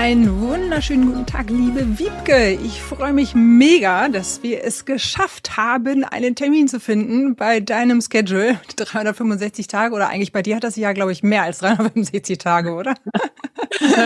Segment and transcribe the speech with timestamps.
[0.00, 2.58] Einen wunderschönen guten Tag, liebe Wiebke.
[2.64, 8.00] Ich freue mich mega, dass wir es geschafft haben, einen Termin zu finden bei deinem
[8.00, 8.58] Schedule.
[8.76, 12.72] 365 Tage oder eigentlich bei dir hat das Jahr, glaube ich, mehr als 365 Tage,
[12.72, 12.94] oder?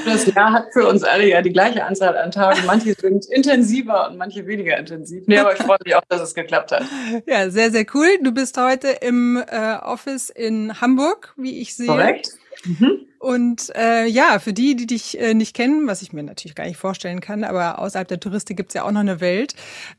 [0.05, 2.61] Das Jahr hat für uns alle ja die gleiche Anzahl an Tagen.
[2.67, 5.25] Manche sind intensiver und manche weniger intensiv.
[5.27, 6.84] Nee, aber ich freue mich auch, dass es geklappt hat.
[7.27, 8.06] Ja, sehr, sehr cool.
[8.23, 11.87] Du bist heute im äh, Office in Hamburg, wie ich sehe.
[11.87, 12.37] Korrekt.
[12.65, 13.07] Mhm.
[13.19, 16.67] Und äh, ja, für die, die dich äh, nicht kennen, was ich mir natürlich gar
[16.67, 19.55] nicht vorstellen kann, aber außerhalb der Touristik gibt's ja auch noch eine Welt.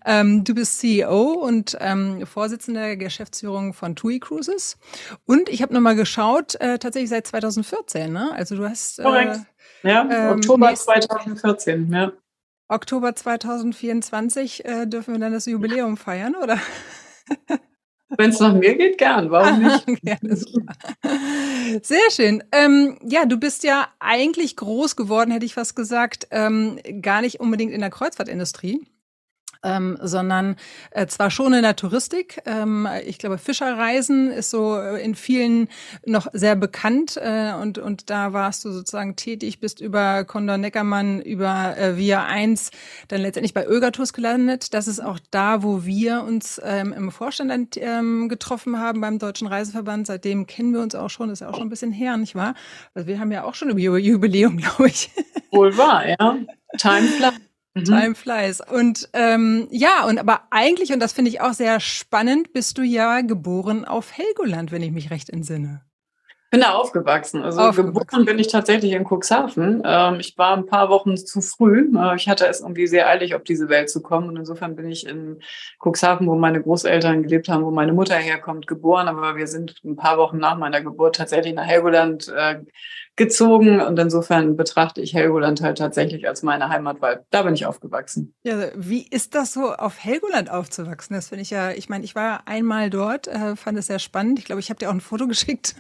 [0.06, 4.78] Ähm, du bist CEO und ähm, Vorsitzender der Geschäftsführung von TUI Cruises.
[5.26, 8.32] Und ich habe nochmal geschaut, äh, tatsächlich seit 2014, ne?
[8.34, 9.00] Also du hast...
[9.00, 9.40] Äh, Korrekt.
[9.82, 12.12] Ja, ähm, Oktober 2014, ja.
[12.68, 16.60] Oktober 2024 äh, dürfen wir dann das Jubiläum feiern, oder?
[18.18, 19.30] Wenn es nach mir geht, gern.
[19.32, 19.86] Warum nicht?
[20.04, 20.16] ja,
[21.84, 22.44] Sehr schön.
[22.52, 27.40] Ähm, ja, du bist ja eigentlich groß geworden, hätte ich fast gesagt, ähm, gar nicht
[27.40, 28.86] unbedingt in der Kreuzfahrtindustrie
[29.66, 30.56] ähm, sondern
[30.92, 32.42] äh, zwar schon in der Touristik.
[32.46, 35.68] Ähm, ich glaube, Fischerreisen ist so äh, in vielen
[36.06, 41.22] noch sehr bekannt äh, und, und da warst du sozusagen tätig, bist über Condor Neckermann,
[41.22, 42.72] über äh, Via 1
[43.08, 44.74] dann letztendlich bei Ögertours gelandet.
[44.74, 49.48] Das ist auch da, wo wir uns ähm, im Vorstand ähm, getroffen haben beim Deutschen
[49.48, 50.08] Reiseverband.
[50.08, 52.36] Seitdem kennen wir uns auch schon, das ist ja auch schon ein bisschen her, nicht
[52.36, 52.54] wahr?
[52.94, 55.10] Also wir haben ja auch schon ein Jubiläum, glaube ich.
[55.52, 56.38] Wohl wahr, ja.
[56.78, 57.55] Time flies.
[57.76, 57.84] Mhm.
[57.84, 58.62] Time flies.
[58.62, 62.82] Und ähm, ja, und aber eigentlich, und das finde ich auch sehr spannend, bist du
[62.82, 65.82] ja geboren auf Helgoland, wenn ich mich recht entsinne.
[66.52, 67.44] Bin da aufgewachsen.
[67.44, 68.00] Also aufgewachsen.
[68.00, 69.82] geboren bin ich tatsächlich in Cuxhaven.
[69.84, 71.92] Ähm, ich war ein paar Wochen zu früh.
[71.98, 74.30] Äh, ich hatte es irgendwie sehr eilig, auf diese Welt zu kommen.
[74.30, 75.42] Und insofern bin ich in
[75.84, 79.10] Cuxhaven, wo meine Großeltern gelebt haben, wo meine Mutter herkommt, geboren.
[79.10, 82.60] Aber wir sind ein paar Wochen nach meiner Geburt tatsächlich nach Helgoland äh,
[83.16, 87.66] gezogen und insofern betrachte ich Helgoland halt tatsächlich als meine Heimat, weil da bin ich
[87.66, 88.34] aufgewachsen.
[88.44, 91.16] Ja, wie ist das so, auf Helgoland aufzuwachsen?
[91.16, 94.40] Das finde ich ja, ich meine, ich war einmal dort, äh, fand es sehr spannend.
[94.40, 95.76] Ich glaube, ich habe dir auch ein Foto geschickt.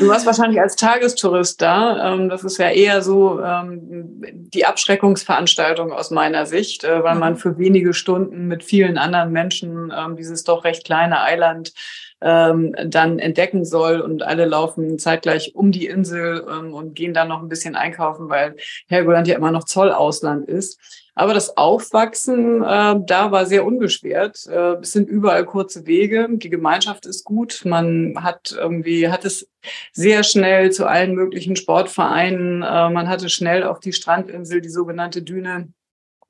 [0.00, 2.12] Du warst wahrscheinlich als Tagestourist da.
[2.12, 7.34] Ähm, das ist ja eher so ähm, die Abschreckungsveranstaltung aus meiner Sicht, äh, weil man
[7.34, 7.38] mhm.
[7.38, 11.72] für wenige Stunden mit vielen anderen Menschen ähm, dieses doch recht kleine Eiland
[12.20, 17.28] ähm, dann entdecken soll und alle laufen zeitgleich um die Insel ähm, und gehen dann
[17.28, 18.56] noch ein bisschen einkaufen, weil
[18.88, 20.80] Helgoland ja immer noch Zollausland ist.
[21.16, 24.46] Aber das Aufwachsen äh, da war sehr unbeschwert.
[24.46, 26.28] Äh, es sind überall kurze Wege.
[26.30, 27.62] Die Gemeinschaft ist gut.
[27.64, 29.48] Man hat irgendwie, hat es
[29.92, 32.62] sehr schnell zu allen möglichen Sportvereinen.
[32.62, 35.68] Äh, man hatte schnell auf die Strandinsel, die sogenannte Düne,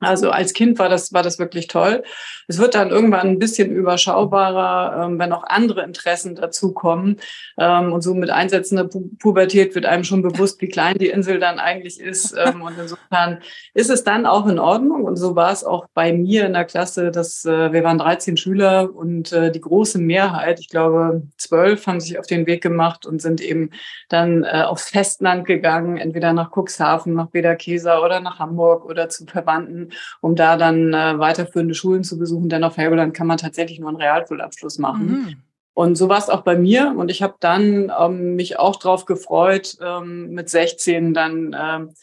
[0.00, 2.02] also als Kind war das, war das wirklich toll.
[2.48, 7.20] Es wird dann irgendwann ein bisschen überschaubarer, ähm, wenn auch andere Interessen dazukommen.
[7.58, 11.38] Ähm, und so mit einsetzender Pu Pubertät wird einem schon bewusst, wie klein die Insel
[11.38, 12.34] dann eigentlich ist.
[12.36, 13.40] Ähm, und insofern
[13.72, 15.04] ist es dann auch in Ordnung.
[15.04, 18.36] Und so war es auch bei mir in der Klasse, dass äh, wir waren 13
[18.36, 23.06] Schüler und äh, die große Mehrheit, ich glaube zwölf, haben sich auf den Weg gemacht
[23.06, 23.70] und sind eben
[24.08, 29.24] dann äh, aufs Festland gegangen, entweder nach Cuxhaven, nach Bederkesa oder nach Hamburg oder zu
[29.26, 29.83] Verwandten
[30.20, 32.48] um da dann äh, weiterführende Schulen zu besuchen.
[32.48, 35.06] Denn auf Helgoland kann man tatsächlich nur einen Realschulabschluss machen.
[35.06, 35.36] Mhm.
[35.74, 36.94] Und so war es auch bei mir.
[36.96, 41.94] Und ich habe dann ähm, mich auch drauf gefreut, ähm, mit 16 dann ähm,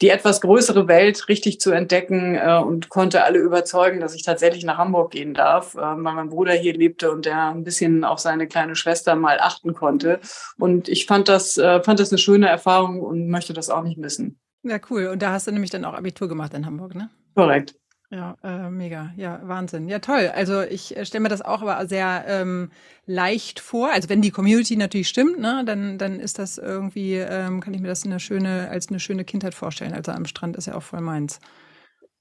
[0.00, 4.64] die etwas größere Welt richtig zu entdecken äh, und konnte alle überzeugen, dass ich tatsächlich
[4.64, 8.18] nach Hamburg gehen darf, äh, weil mein Bruder hier lebte und der ein bisschen auf
[8.18, 10.20] seine kleine Schwester mal achten konnte.
[10.58, 13.98] Und ich fand das, äh, fand das eine schöne Erfahrung und möchte das auch nicht
[13.98, 14.40] missen.
[14.62, 15.06] Ja, cool.
[15.06, 17.10] Und da hast du nämlich dann auch Abitur gemacht in Hamburg, ne?
[17.40, 17.74] Korrekt.
[18.12, 19.12] Ja, äh, mega.
[19.16, 19.88] Ja, Wahnsinn.
[19.88, 20.32] Ja, toll.
[20.34, 22.70] Also ich äh, stelle mir das auch aber sehr ähm,
[23.06, 23.92] leicht vor.
[23.92, 27.80] Also wenn die Community natürlich stimmt, ne, dann, dann ist das irgendwie, ähm, kann ich
[27.80, 29.92] mir das eine schöne, als eine schöne Kindheit vorstellen.
[29.94, 31.38] Also am Strand ist ja auch voll meins.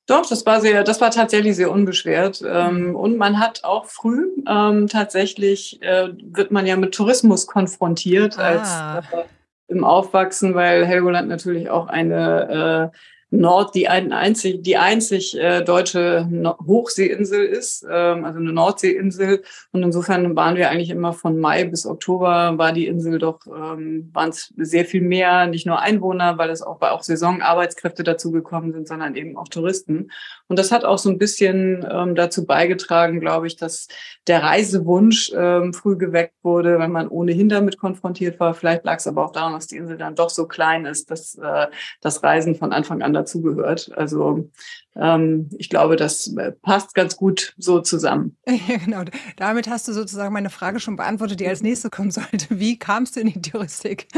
[0.05, 2.43] Doch, das war sehr, das war tatsächlich sehr unbeschwert.
[2.47, 8.37] Ähm, und man hat auch früh ähm, tatsächlich äh, wird man ja mit Tourismus konfrontiert
[8.37, 8.43] ah.
[8.43, 9.23] als äh,
[9.69, 12.97] im Aufwachsen, weil Helgoland natürlich auch eine äh,
[13.31, 16.27] Nord, die ein, einzig, die einzig äh, deutsche
[16.65, 19.43] Hochseeinsel ist, ähm, also eine Nordseeinsel.
[19.71, 24.09] Und insofern waren wir eigentlich immer von Mai bis Oktober war die Insel doch, ähm,
[24.13, 28.73] waren es sehr viel mehr, nicht nur Einwohner, weil es auch, weil auch Saisonarbeitskräfte dazugekommen
[28.73, 30.11] sind, sondern eben auch Touristen.
[30.47, 33.87] Und das hat auch so ein bisschen ähm, dazu beigetragen, glaube ich, dass
[34.27, 38.55] der Reisewunsch ähm, früh geweckt wurde, wenn man ohnehin damit konfrontiert war.
[38.55, 41.35] Vielleicht lag es aber auch daran, dass die Insel dann doch so klein ist, dass
[41.35, 41.67] äh,
[42.01, 43.91] das Reisen von Anfang an dazugehört.
[43.95, 44.49] Also
[44.95, 48.37] ähm, ich glaube, das äh, passt ganz gut so zusammen.
[48.67, 49.03] Ja, genau.
[49.37, 52.47] Damit hast du sozusagen meine Frage schon beantwortet, die als nächste kommen sollte.
[52.49, 54.07] Wie kamst du in die Touristik?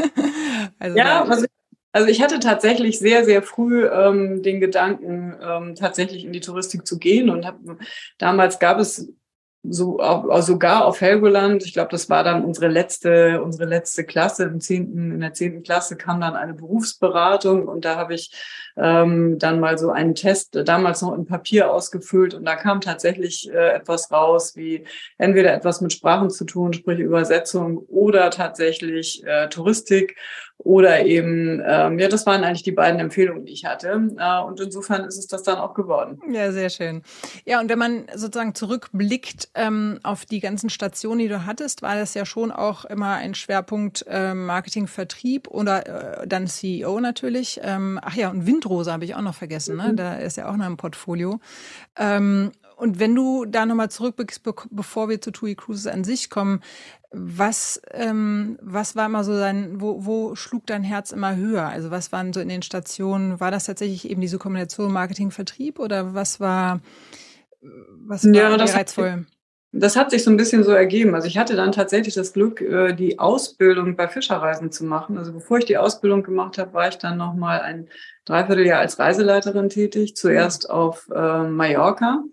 [0.78, 1.46] Also ja, also
[1.92, 6.86] also ich hatte tatsächlich sehr, sehr früh ähm, den Gedanken, ähm, tatsächlich in die Touristik
[6.86, 7.58] zu gehen und hab,
[8.16, 9.12] damals gab es
[9.64, 10.00] so
[10.40, 15.12] sogar auf Helgoland, ich glaube, das war dann unsere letzte, unsere letzte Klasse im zehnten,
[15.12, 18.32] in der zehnten Klasse kam dann eine Berufsberatung und da habe ich
[18.76, 23.50] ähm, dann mal so einen Test damals noch in Papier ausgefüllt und da kam tatsächlich
[23.52, 24.84] äh, etwas raus, wie
[25.18, 30.16] entweder etwas mit Sprachen zu tun, sprich Übersetzung oder tatsächlich äh, Touristik
[30.64, 33.88] oder eben, ähm, ja, das waren eigentlich die beiden Empfehlungen, die ich hatte.
[34.16, 36.20] Äh, und insofern ist es das dann auch geworden.
[36.30, 37.02] Ja, sehr schön.
[37.44, 41.96] Ja, und wenn man sozusagen zurückblickt ähm, auf die ganzen Stationen, die du hattest, war
[41.96, 47.60] das ja schon auch immer ein Schwerpunkt äh, Marketing, Vertrieb oder äh, dann CEO natürlich.
[47.62, 49.88] Ähm, ach ja, und Windrose habe ich auch noch vergessen, ne?
[49.92, 49.96] Mhm.
[49.96, 51.40] Da ist ja auch noch im Portfolio.
[52.82, 54.42] Und wenn du da nochmal zurückblickst,
[54.72, 56.62] bevor wir zu TUI Cruises an sich kommen,
[57.12, 61.68] was, ähm, was war immer so dein, wo, wo schlug dein Herz immer höher?
[61.68, 65.78] Also was waren so in den Stationen, war das tatsächlich eben diese Kombination Marketing, Vertrieb
[65.78, 66.80] oder was war,
[68.00, 69.12] was war ja, das reizvoll?
[69.12, 69.20] Hat,
[69.70, 71.14] das hat sich so ein bisschen so ergeben.
[71.14, 75.18] Also ich hatte dann tatsächlich das Glück, äh, die Ausbildung bei Fischerreisen zu machen.
[75.18, 77.88] Also bevor ich die Ausbildung gemacht habe, war ich dann nochmal ein
[78.24, 80.16] Dreivierteljahr als Reiseleiterin tätig.
[80.16, 82.24] Zuerst auf äh, Mallorca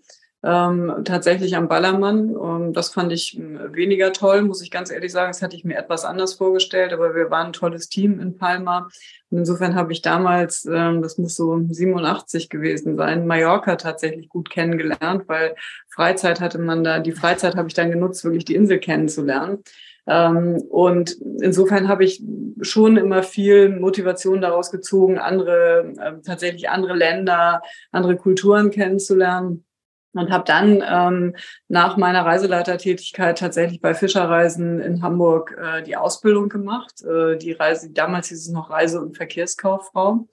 [0.42, 2.34] ähm, tatsächlich am Ballermann.
[2.34, 5.30] Und ähm, das fand ich hm, weniger toll, muss ich ganz ehrlich sagen.
[5.30, 8.88] Das hatte ich mir etwas anders vorgestellt, aber wir waren ein tolles Team in Palma.
[9.30, 14.50] Und insofern habe ich damals, ähm, das muss so 87 gewesen sein, Mallorca tatsächlich gut
[14.50, 15.54] kennengelernt, weil
[15.88, 19.58] Freizeit hatte man da, die Freizeit habe ich dann genutzt, wirklich die Insel kennenzulernen.
[20.06, 22.22] Ähm, und insofern habe ich
[22.62, 27.60] schon immer viel Motivation daraus gezogen, andere, äh, tatsächlich andere Länder,
[27.92, 29.64] andere Kulturen kennenzulernen
[30.12, 31.36] und habe dann ähm,
[31.68, 37.02] nach meiner Reiseleitertätigkeit tatsächlich bei Fischerreisen in Hamburg äh, die Ausbildung gemacht.
[37.02, 40.28] Äh, die Reise, damals hieß es noch Reise- und Verkehrskauffrau,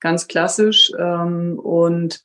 [0.00, 0.92] ganz klassisch.
[0.98, 2.24] Ähm, und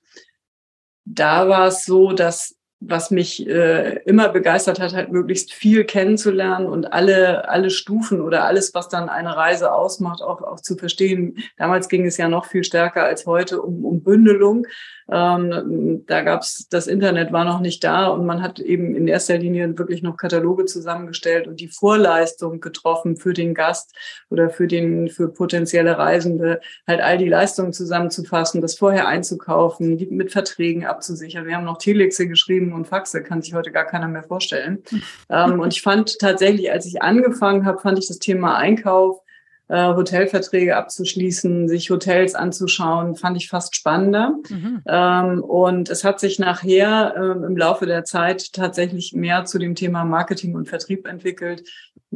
[1.06, 6.68] da war es so, dass was mich äh, immer begeistert hat, halt möglichst viel kennenzulernen
[6.68, 11.38] und alle, alle Stufen oder alles, was dann eine Reise ausmacht, auch, auch zu verstehen.
[11.58, 14.68] Damals ging es ja noch viel stärker als heute um, um Bündelung.
[15.10, 19.38] Ähm, da gab's das Internet war noch nicht da und man hat eben in erster
[19.38, 23.96] Linie wirklich noch Kataloge zusammengestellt und die Vorleistung getroffen für den Gast
[24.30, 30.08] oder für den für potenzielle Reisende, halt all die Leistungen zusammenzufassen, das vorher einzukaufen, die
[30.08, 31.46] mit Verträgen abzusichern.
[31.46, 34.84] Wir haben noch Telexe geschrieben und Faxe, kann sich heute gar keiner mehr vorstellen.
[35.30, 39.22] ähm, und ich fand tatsächlich, als ich angefangen habe, fand ich das Thema Einkauf
[39.70, 44.36] äh, Hotelverträge abzuschließen, sich Hotels anzuschauen, fand ich fast spannender.
[44.50, 44.82] Mhm.
[44.88, 49.76] Ähm, und es hat sich nachher äh, im Laufe der Zeit tatsächlich mehr zu dem
[49.76, 51.64] Thema Marketing und Vertrieb entwickelt,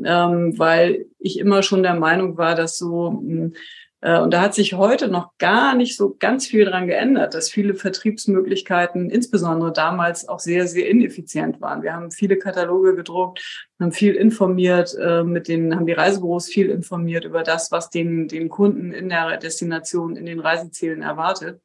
[0.04, 3.54] ähm, weil ich immer schon der Meinung war, dass so mh, hm,
[4.02, 7.76] und da hat sich heute noch gar nicht so ganz viel dran geändert, dass viele
[7.76, 11.84] Vertriebsmöglichkeiten, insbesondere damals, auch sehr, sehr ineffizient waren.
[11.84, 16.72] Wir haben viele Kataloge gedruckt, haben viel informiert, äh, mit denen haben die Reisebüros viel
[16.72, 21.62] informiert über das, was den, den Kunden in der Destination, in den Reisezielen erwartet.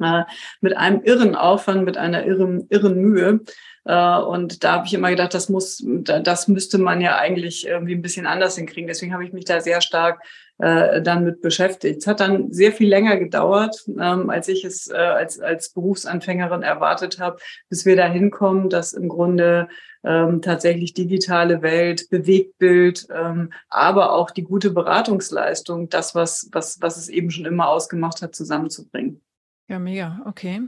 [0.00, 0.24] Äh,
[0.60, 3.40] mit einem irren Aufwand, mit einer irren, irren Mühe.
[3.84, 8.02] Und da habe ich immer gedacht, das muss, das müsste man ja eigentlich irgendwie ein
[8.02, 8.86] bisschen anders hinkriegen.
[8.86, 10.20] Deswegen habe ich mich da sehr stark
[10.58, 11.98] äh, dann mit beschäftigt.
[11.98, 16.62] Es hat dann sehr viel länger gedauert, ähm, als ich es äh, als, als Berufsanfängerin
[16.62, 17.38] erwartet habe,
[17.68, 19.68] bis wir da hinkommen, dass im Grunde
[20.04, 26.96] ähm, tatsächlich digitale Welt, Bewegtbild, ähm, aber auch die gute Beratungsleistung, das, was, was, was
[26.96, 29.20] es eben schon immer ausgemacht hat, zusammenzubringen.
[29.68, 30.62] Ja, mega, okay.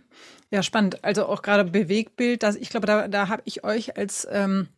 [0.51, 1.05] Ja, spannend.
[1.05, 4.69] Also auch gerade Bewegtbild, das, ich glaube, da, da habe ich euch als ähm,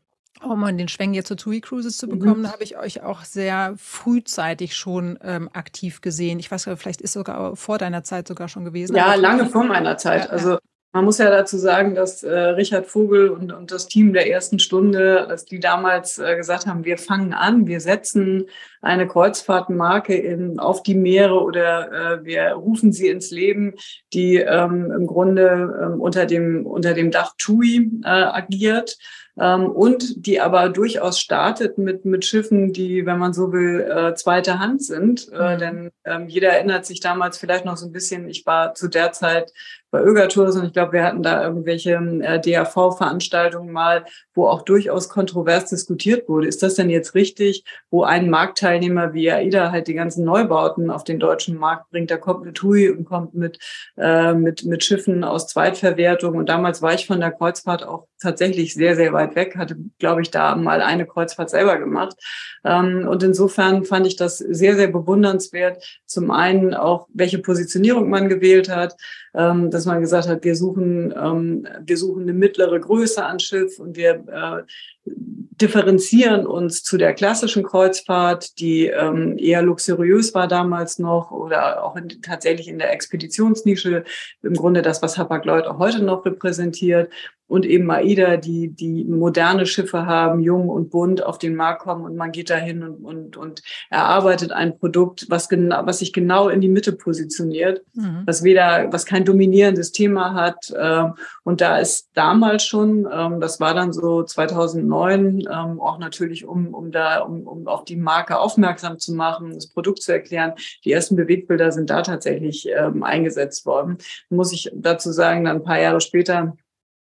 [0.43, 2.45] um den Schwenk jetzt zu TUI Cruises zu bekommen, mhm.
[2.45, 6.39] da habe ich euch auch sehr frühzeitig schon ähm, aktiv gesehen.
[6.39, 8.97] Ich weiß, vielleicht ist sogar vor deiner Zeit sogar schon gewesen.
[8.97, 10.25] Ja, lange vor meiner Zeit.
[10.25, 10.59] Ja, also
[10.93, 14.59] man muss ja dazu sagen, dass äh, Richard Vogel und, und das Team der ersten
[14.59, 18.47] Stunde, dass die damals äh, gesagt haben, wir fangen an, wir setzen
[18.83, 23.75] eine Kreuzfahrtenmarke in, auf die Meere oder äh, wir rufen sie ins Leben,
[24.13, 28.99] die ähm, im Grunde ähm, unter, dem, unter dem Dach TUI äh, agiert
[29.41, 34.15] ähm, und die aber durchaus startet mit, mit Schiffen, die, wenn man so will, äh,
[34.15, 35.31] zweite Hand sind.
[35.33, 35.59] Äh, mhm.
[35.59, 39.13] denn ähm, jeder erinnert sich damals vielleicht noch so ein bisschen, ich war zu der
[39.13, 39.53] Zeit
[39.91, 45.09] bei Ögertours und ich glaube, wir hatten da irgendwelche äh, DAV-Veranstaltungen mal, wo auch durchaus
[45.09, 46.49] kontrovers diskutiert wurde.
[46.49, 48.29] Ist das denn jetzt richtig, wo ein
[48.73, 52.11] Marktteilnehmer wie AIDA halt die ganzen Neubauten auf den deutschen Markt bringt?
[52.11, 53.59] Da kommt mit TUI und kommt mit,
[53.97, 56.37] äh, mit, mit Schiffen aus Zweitverwertung.
[56.37, 60.23] Und damals war ich von der Kreuzfahrt auch tatsächlich sehr, sehr weit weg, hatte, glaube
[60.23, 62.17] ich, da mal eine Kreuzfahrt selber gemacht.
[62.65, 66.01] Ähm, und insofern fand ich das sehr, sehr bewundernswert.
[66.07, 68.95] Zum einen auch, welche Positionierung man gewählt hat,
[69.35, 73.79] ähm, dass man gesagt hat, wir suchen, ähm, wir suchen eine mittlere Größe an Schiff
[73.79, 74.63] und wir äh,
[75.05, 81.97] differenzieren uns zu der klassischen Kreuzfahrt, die ähm, eher luxuriös war damals noch oder auch
[81.97, 84.05] in, tatsächlich in der Expeditionsnische,
[84.43, 87.13] im Grunde das, was Hapag-Lloyd auch heute noch repräsentiert
[87.53, 92.07] und eben AIDA, die, die moderne Schiffe haben, jung und bunt auf den Markt kommen
[92.07, 96.49] und man geht dahin und, und, und erarbeitet ein Produkt, was genau, was sich genau
[96.49, 98.23] in die Mitte positioniert, mhm.
[98.25, 100.71] was weder, was kein dominierendes Thema hat.
[100.71, 101.11] Äh,
[101.45, 106.73] und da ist damals schon, ähm, das war dann so 2009, ähm, auch natürlich, um,
[106.73, 110.55] um da, um, um auf die Marke aufmerksam zu machen, das Produkt zu erklären.
[110.87, 113.99] Die ersten Bewegbilder sind da tatsächlich ähm, eingesetzt worden.
[114.31, 116.57] Muss ich dazu sagen, dann ein paar Jahre später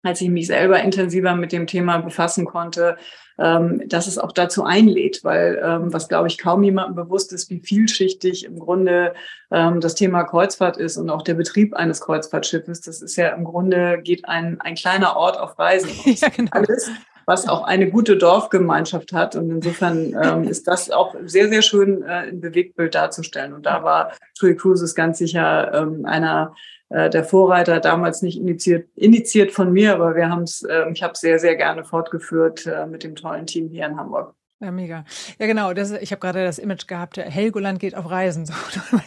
[0.04, 2.98] als ich mich selber intensiver mit dem Thema befassen konnte,
[3.40, 7.50] ähm, dass es auch dazu einlädt, weil ähm, was, glaube ich, kaum jemandem bewusst ist,
[7.50, 9.16] wie vielschichtig im Grunde
[9.50, 12.82] ähm, das Thema Kreuzfahrt ist und auch der Betrieb eines Kreuzfahrtschiffes.
[12.82, 15.90] Das ist ja im Grunde, geht ein, ein kleiner Ort auf Reisen.
[16.06, 16.52] ja, genau.
[16.52, 16.92] Alles,
[17.26, 19.36] was auch eine gute Dorfgemeinschaft hat.
[19.36, 23.54] Und insofern ähm, ist das auch sehr, sehr schön äh, im Bewegtbild darzustellen.
[23.54, 26.54] Und da war TUI Cruises ganz sicher ähm, einer
[26.94, 31.02] äh, der Vorreiter damals nicht initiiert, initiiert von mir, aber wir haben es, äh, ich
[31.02, 34.36] habe sehr, sehr gerne fortgeführt äh, mit dem tollen Team hier in Hamburg.
[34.64, 35.04] Ja, mega.
[35.40, 35.74] Ja, genau.
[35.74, 38.50] Das, ich habe gerade das Image gehabt, Helgoland geht auf Reisen.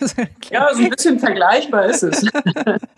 [0.01, 0.23] So.
[0.51, 2.27] ja, so ein bisschen vergleichbar ist es.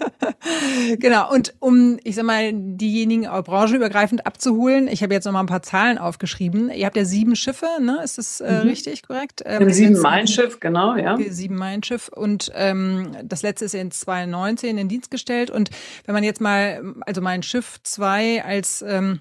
[0.99, 1.33] genau.
[1.33, 5.47] Und um, ich sag mal, diejenigen auch branchenübergreifend abzuholen, ich habe jetzt noch mal ein
[5.47, 6.71] paar Zahlen aufgeschrieben.
[6.71, 8.01] Ihr habt ja sieben Schiffe, ne?
[8.03, 8.69] Ist das äh, mhm.
[8.69, 9.43] richtig, korrekt?
[9.45, 11.17] Ähm, sieben Mein-Schiff, genau, ja.
[11.29, 12.09] Sieben Mein-Schiff.
[12.09, 15.51] Und ähm, das letzte ist in 2019 in Dienst gestellt.
[15.51, 15.71] Und
[16.05, 19.21] wenn man jetzt mal, also mein Schiff 2 als ähm,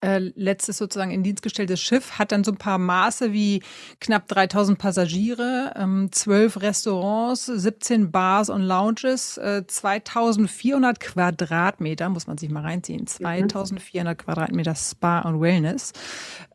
[0.00, 3.62] äh, letztes sozusagen in Dienst gestelltes Schiff hat dann so ein paar Maße wie
[4.00, 12.38] knapp 3000 Passagiere, ähm, 12 Restaurants, 17 Bars und Lounges, äh, 2400 Quadratmeter, muss man
[12.38, 14.24] sich mal reinziehen, 2400 mhm.
[14.24, 15.92] Quadratmeter Spa und Wellness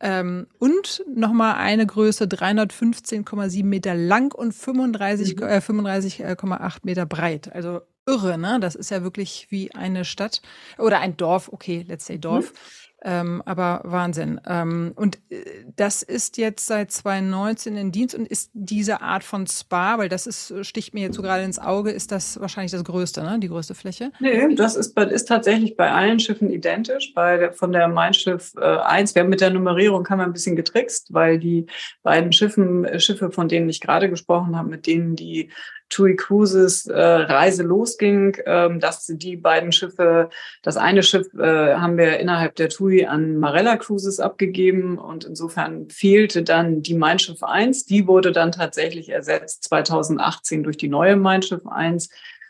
[0.02, 5.44] ähm, und nochmal eine Größe 315,7 Meter lang und 35,8 mhm.
[5.44, 6.36] äh, 35, äh,
[6.84, 7.54] Meter breit.
[7.54, 8.60] Also irre, ne?
[8.60, 10.42] Das ist ja wirklich wie eine Stadt
[10.78, 12.52] oder ein Dorf, okay, let's say Dorf.
[12.52, 12.58] Mhm.
[13.04, 14.42] Ähm, aber Wahnsinn.
[14.48, 15.44] Ähm, und äh,
[15.76, 20.26] das ist jetzt seit 2019 in Dienst und ist diese Art von Spa, weil das
[20.26, 23.38] ist, sticht mir jetzt so gerade ins Auge, ist das wahrscheinlich das größte, ne?
[23.40, 24.12] die größte Fläche?
[24.20, 27.14] Nee, das ist, ist tatsächlich bei allen Schiffen identisch.
[27.14, 30.26] Bei der, von der Mein Schiff äh, 1, wir haben mit der Nummerierung haben wir
[30.26, 31.68] ein bisschen getrickst, weil die
[32.02, 35.52] beiden Schiffen, äh, Schiffe, von denen ich gerade gesprochen habe, mit denen die
[35.90, 40.30] TUI Cruises äh, Reise losging, ähm, dass die beiden Schiffe,
[40.64, 45.90] das eine Schiff äh, haben wir innerhalb der TUI an Marella Cruises abgegeben und insofern
[45.90, 47.86] fehlte dann die Mein Schiff 1.
[47.86, 52.10] Die wurde dann tatsächlich ersetzt 2018 durch die neue Mein Schiff 1.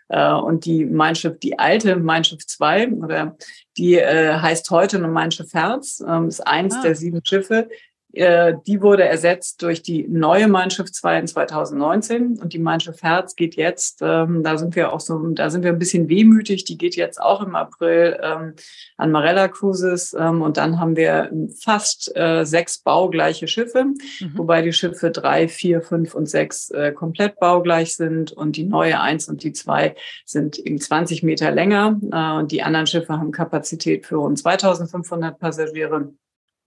[0.09, 3.37] Äh, und die Mein Schiff, die alte Mein Schiff 2, oder
[3.77, 6.81] die äh, heißt heute noch Mein Schiff Herz, ähm, ist eins ah.
[6.83, 7.69] der sieben Schiffe,
[8.15, 13.01] die wurde ersetzt durch die neue Mein Schiff 2 in 2019 und die Mein Schiff
[13.01, 16.63] Herz geht jetzt, ähm, da sind wir auch so, da sind wir ein bisschen wehmütig,
[16.63, 18.53] die geht jetzt auch im April ähm,
[18.97, 20.15] an Marella Cruises.
[20.17, 21.31] Ähm, und dann haben wir
[21.61, 24.31] fast äh, sechs baugleiche Schiffe, mhm.
[24.35, 28.31] wobei die Schiffe drei, vier, fünf und sechs äh, komplett baugleich sind.
[28.31, 29.95] Und die neue eins und die zwei
[30.25, 35.39] sind eben 20 Meter länger äh, und die anderen Schiffe haben Kapazität für rund 2500
[35.39, 36.13] Passagiere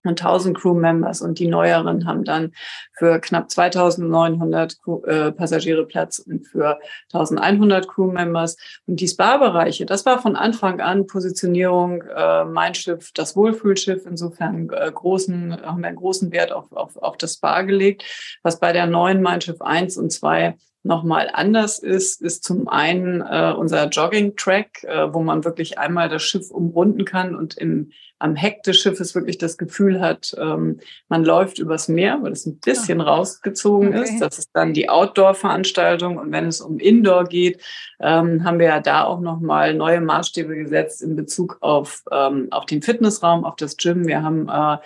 [0.04, 2.52] und 1000 Crew-Members und die neueren haben dann
[2.92, 6.78] für knapp 2900 Crew, äh, Passagiere Platz und für
[7.12, 8.56] 1100 Crew-Members.
[8.86, 14.06] Und die Spa-Bereiche, das war von Anfang an Positionierung äh, Mein Schiff, das Wohlfühlschiff.
[14.06, 18.04] Insofern äh, großen, haben wir einen großen Wert auf, auf, auf das Spa gelegt,
[18.42, 23.20] was bei der neuen Mein Schiff 1 und 2 nochmal anders ist, ist zum einen
[23.20, 28.34] äh, unser Jogging-Track, äh, wo man wirklich einmal das Schiff umrunden kann und im, am
[28.34, 32.58] Heck des Schiffes wirklich das Gefühl hat, ähm, man läuft übers Meer, weil es ein
[32.58, 33.04] bisschen ah.
[33.04, 34.02] rausgezogen okay.
[34.02, 34.20] ist.
[34.20, 36.18] Das ist dann die Outdoor-Veranstaltung.
[36.18, 37.62] Und wenn es um Indoor geht,
[38.00, 42.66] ähm, haben wir ja da auch nochmal neue Maßstäbe gesetzt in Bezug auf, ähm, auf
[42.66, 44.06] den Fitnessraum, auf das Gym.
[44.06, 44.78] Wir haben äh,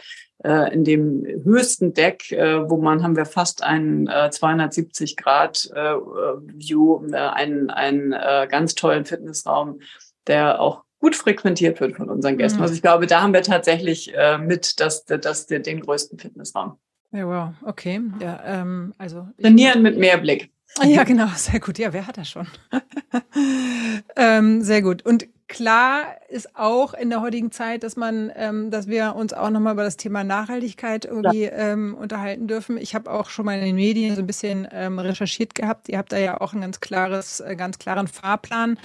[0.45, 5.71] äh, in dem höchsten Deck, äh, wo man haben wir fast einen äh, 270 Grad
[5.75, 9.81] äh, View, äh, einen, einen äh, ganz tollen Fitnessraum
[10.27, 12.59] der auch gut frequentiert wird von unseren Gästen.
[12.59, 12.63] Mhm.
[12.63, 16.79] Also ich glaube, da haben wir tatsächlich äh, mit das, das, den größten Fitnessraum.
[17.11, 18.01] Ja, wow, okay.
[18.21, 20.52] Ja, ähm, also Trainieren mit mehr Blick.
[20.81, 21.79] Ja, genau, sehr gut.
[21.79, 22.47] Ja, wer hat das schon?
[24.17, 25.03] ähm, sehr gut.
[25.05, 29.51] Und klar ist auch in der heutigen Zeit, dass man, ähm, dass wir uns auch
[29.51, 32.79] nochmal über das Thema Nachhaltigkeit irgendwie ähm, unterhalten dürfen.
[32.79, 35.89] Ich habe auch schon mal in den Medien so ein bisschen ähm, recherchiert gehabt.
[35.89, 38.79] Ihr habt da ja auch einen ganz klares, äh, ganz klaren Fahrplan.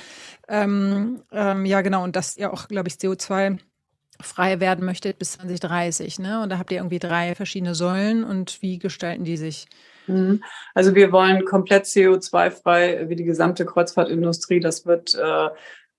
[0.50, 2.03] Ähm, ähm, ja, genau.
[2.03, 3.60] Und dass ihr auch, glaube ich, CO2
[4.20, 6.20] frei werden möchtet bis 2030.
[6.20, 6.41] Ne?
[6.41, 8.25] Und da habt ihr irgendwie drei verschiedene Säulen.
[8.25, 9.67] Und wie gestalten die sich?
[10.08, 10.44] Mhm.
[10.74, 14.60] Also wir wollen komplett CO2-frei wie die gesamte Kreuzfahrtindustrie.
[14.60, 15.50] Das wird äh,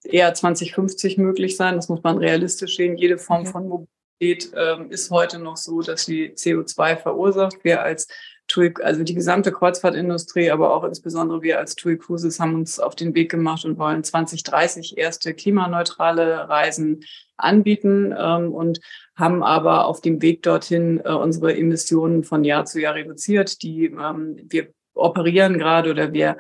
[0.05, 1.77] eher 2050 möglich sein.
[1.77, 2.97] Das muss man realistisch sehen.
[2.97, 3.51] Jede Form okay.
[3.51, 7.63] von Mobilität ähm, ist heute noch so, dass sie CO2 verursacht.
[7.63, 8.09] Wir als
[8.49, 12.97] TUI, also die gesamte Kreuzfahrtindustrie, aber auch insbesondere wir als TUI Cruises haben uns auf
[12.97, 17.05] den Weg gemacht und wollen 2030 erste klimaneutrale Reisen
[17.37, 18.81] anbieten ähm, und
[19.19, 23.63] haben aber auf dem Weg dorthin äh, unsere Emissionen von Jahr zu Jahr reduziert.
[23.63, 26.37] Die ähm, wir operieren gerade oder wir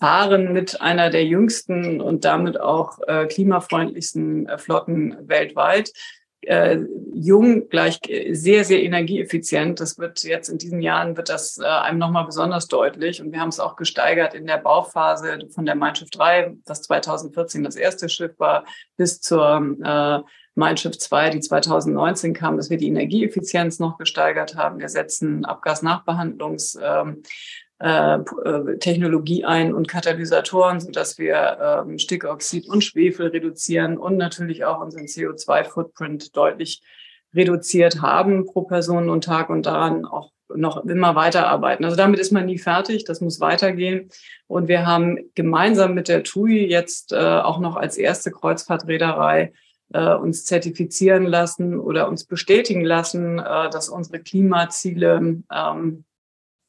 [0.00, 5.92] fahren mit einer der jüngsten und damit auch äh, klimafreundlichsten äh, Flotten weltweit.
[6.40, 6.78] Äh,
[7.14, 9.78] jung gleich sehr, sehr energieeffizient.
[9.78, 13.20] Das wird jetzt in diesen Jahren wird das äh, einem nochmal besonders deutlich.
[13.20, 16.82] Und wir haben es auch gesteigert in der Bauphase von der Mein Schiff 3, das
[16.82, 18.64] 2014 das erste Schiff war,
[18.96, 20.20] bis zur äh,
[20.54, 24.80] Mein Schiff 2, die 2019 kam, dass wir die Energieeffizienz noch gesteigert haben.
[24.80, 27.22] Wir setzen Abgasnachbehandlungs ähm,
[27.82, 34.64] äh, äh, ein und Katalysatoren, so dass wir ähm, Stickoxid und Schwefel reduzieren und natürlich
[34.64, 36.82] auch unseren CO2-Footprint deutlich
[37.34, 41.84] reduziert haben pro Person und Tag und daran auch noch immer weiterarbeiten.
[41.84, 44.10] Also damit ist man nie fertig, das muss weitergehen.
[44.46, 49.52] Und wir haben gemeinsam mit der TUI jetzt äh, auch noch als erste Kreuzfahrtreederei
[49.92, 56.04] äh, uns zertifizieren lassen oder uns bestätigen lassen, äh, dass unsere Klimaziele ähm,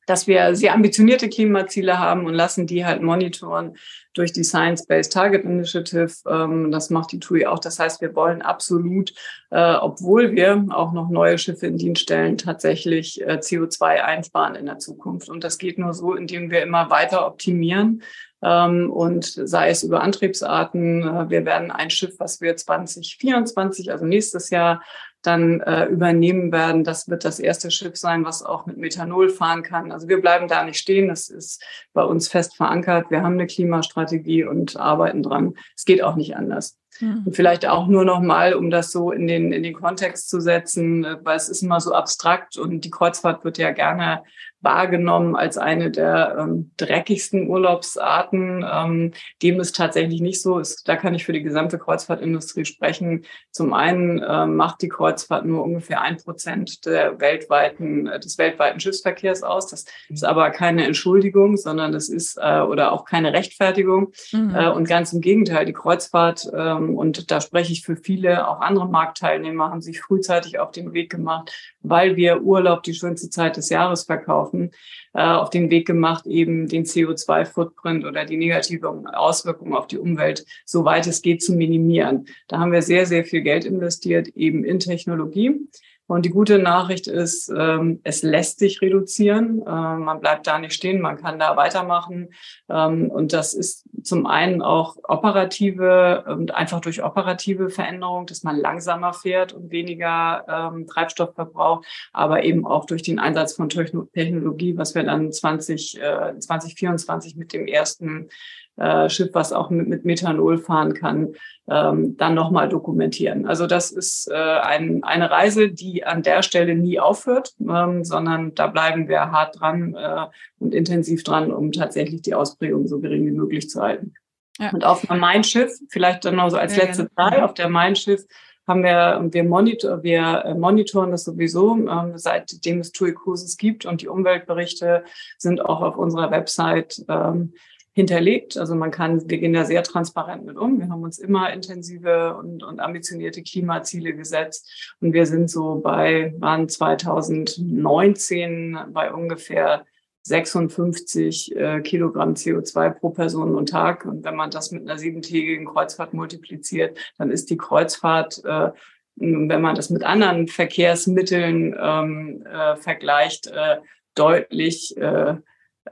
[0.05, 3.77] dass wir sehr ambitionierte Klimaziele haben und lassen die halt monitoren
[4.13, 6.11] durch die Science-Based Target Initiative.
[6.27, 7.59] Ähm, das macht die TUI auch.
[7.59, 9.13] Das heißt, wir wollen absolut,
[9.49, 14.65] äh, obwohl wir auch noch neue Schiffe in Dienst stellen, tatsächlich äh, CO2 einsparen in
[14.65, 15.29] der Zukunft.
[15.29, 18.03] Und das geht nur so, indem wir immer weiter optimieren.
[18.43, 21.01] Ähm, und sei es über Antriebsarten.
[21.01, 24.83] Äh, wir werden ein Schiff, was wir 2024, also nächstes Jahr,
[25.21, 26.83] dann äh, übernehmen werden.
[26.83, 29.91] Das wird das erste Schiff sein, was auch mit Methanol fahren kann.
[29.91, 31.07] Also wir bleiben da nicht stehen.
[31.07, 33.09] Das ist bei uns fest verankert.
[33.09, 35.53] Wir haben eine Klimastrategie und arbeiten dran.
[35.77, 36.77] Es geht auch nicht anders.
[36.99, 37.23] Mhm.
[37.25, 40.39] Und vielleicht auch nur noch mal, um das so in den, in den Kontext zu
[40.39, 44.23] setzen, äh, weil es ist immer so abstrakt und die Kreuzfahrt wird ja gerne
[44.63, 48.65] wahrgenommen als eine der ähm, dreckigsten Urlaubsarten.
[48.69, 50.57] Ähm, dem ist tatsächlich nicht so.
[50.57, 53.25] Ist, da kann ich für die gesamte Kreuzfahrtindustrie sprechen.
[53.51, 58.79] Zum einen äh, macht die Kreuzfahrt nur ungefähr ein Prozent der weltweiten, äh, des weltweiten
[58.79, 59.67] Schiffsverkehrs aus.
[59.67, 64.13] Das ist aber keine Entschuldigung, sondern das ist äh, oder auch keine Rechtfertigung.
[64.31, 64.55] Mhm.
[64.55, 66.49] Äh, und ganz im Gegenteil, die Kreuzfahrt,
[66.83, 70.93] ähm, und da spreche ich für viele, auch andere Marktteilnehmer, haben sich frühzeitig auf den
[70.93, 74.71] Weg gemacht, weil wir Urlaub die schönste Zeit des Jahres verkaufen,
[75.13, 80.45] äh, auf den Weg gemacht, eben den CO2-Footprint oder die negativen Auswirkungen auf die Umwelt,
[80.65, 82.25] soweit es geht, zu minimieren.
[82.47, 85.67] Da haben wir sehr, sehr viel Geld investiert, eben in Technologie.
[86.13, 89.61] Und die gute Nachricht ist, ähm, es lässt sich reduzieren.
[89.61, 92.29] Äh, man bleibt da nicht stehen, man kann da weitermachen.
[92.69, 98.57] Ähm, und das ist zum einen auch operative und einfach durch operative Veränderung, dass man
[98.57, 104.77] langsamer fährt und weniger ähm, Treibstoff verbraucht, aber eben auch durch den Einsatz von Technologie,
[104.77, 108.29] was wir dann 20, äh, 2024 mit dem ersten
[108.77, 111.33] äh, Schiff, was auch mit, mit Methanol fahren kann,
[111.69, 113.45] ähm, dann nochmal dokumentieren.
[113.45, 118.55] Also das ist äh, ein, eine Reise, die an der Stelle nie aufhört, ähm, sondern
[118.55, 120.25] da bleiben wir hart dran äh,
[120.59, 124.13] und intensiv dran, um tatsächlich die Ausprägung so gering wie möglich zu halten.
[124.59, 124.71] Ja.
[124.71, 128.25] Und auf dem Main-Schiff, vielleicht dann noch so als ja, letzte Zahl, auf der Main-Schiff
[128.67, 133.85] haben wir, wir, monitor, wir äh, monitoren das sowieso, ähm, seitdem es TUI Cruises gibt
[133.85, 135.03] und die Umweltberichte
[135.37, 137.53] sind auch auf unserer Website ähm,
[137.93, 138.57] hinterlegt.
[138.57, 140.79] Also man kann, wir gehen da sehr transparent mit um.
[140.79, 144.95] Wir haben uns immer intensive und, und ambitionierte Klimaziele gesetzt.
[144.99, 149.85] Und wir sind so bei, waren 2019 bei ungefähr
[150.23, 154.05] 56 äh, Kilogramm CO2 pro Person und Tag.
[154.05, 158.71] Und wenn man das mit einer siebentägigen Kreuzfahrt multipliziert, dann ist die Kreuzfahrt, äh,
[159.15, 163.77] wenn man das mit anderen Verkehrsmitteln ähm, äh, vergleicht, äh,
[164.15, 165.35] deutlich äh,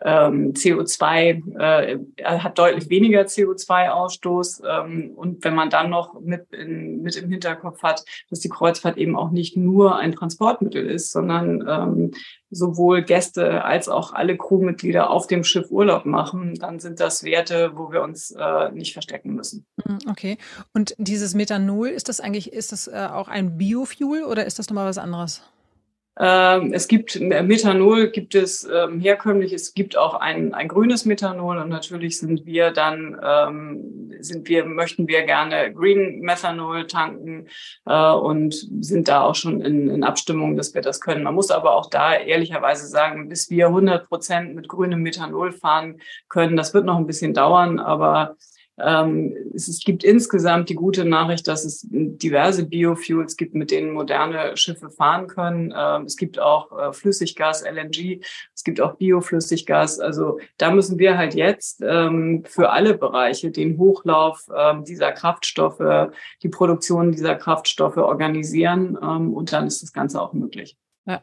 [0.03, 4.63] ähm, CO2, äh, hat deutlich weniger CO2-Ausstoß.
[4.65, 8.97] Ähm, und wenn man dann noch mit, in, mit im Hinterkopf hat, dass die Kreuzfahrt
[8.97, 12.11] eben auch nicht nur ein Transportmittel ist, sondern ähm,
[12.49, 17.71] sowohl Gäste als auch alle Crewmitglieder auf dem Schiff Urlaub machen, dann sind das Werte,
[17.75, 19.65] wo wir uns äh, nicht verstecken müssen.
[19.85, 20.37] Mhm, okay.
[20.73, 24.69] Und dieses Methanol, ist das eigentlich, ist das äh, auch ein Biofuel oder ist das
[24.69, 25.41] nochmal was anderes?
[26.19, 31.57] Ähm, es gibt Methanol, gibt es ähm, herkömmlich, es gibt auch ein, ein grünes Methanol
[31.57, 37.47] und natürlich sind wir dann, ähm, sind wir, möchten wir gerne Green Methanol tanken
[37.85, 41.23] äh, und sind da auch schon in, in Abstimmung, dass wir das können.
[41.23, 46.01] Man muss aber auch da ehrlicherweise sagen, bis wir 100 Prozent mit grünem Methanol fahren
[46.27, 48.35] können, das wird noch ein bisschen dauern, aber
[49.53, 54.57] es, es, gibt insgesamt die gute Nachricht, dass es diverse Biofuels gibt, mit denen moderne
[54.57, 55.73] Schiffe fahren können.
[55.75, 58.21] Ähm, es gibt auch äh, Flüssiggas, LNG,
[58.55, 59.99] es gibt auch Bioflüssiggas.
[59.99, 66.11] Also da müssen wir halt jetzt ähm, für alle Bereiche den Hochlauf ähm, dieser Kraftstoffe,
[66.41, 70.77] die Produktion dieser Kraftstoffe organisieren ähm, und dann ist das Ganze auch möglich.
[71.05, 71.21] Ja.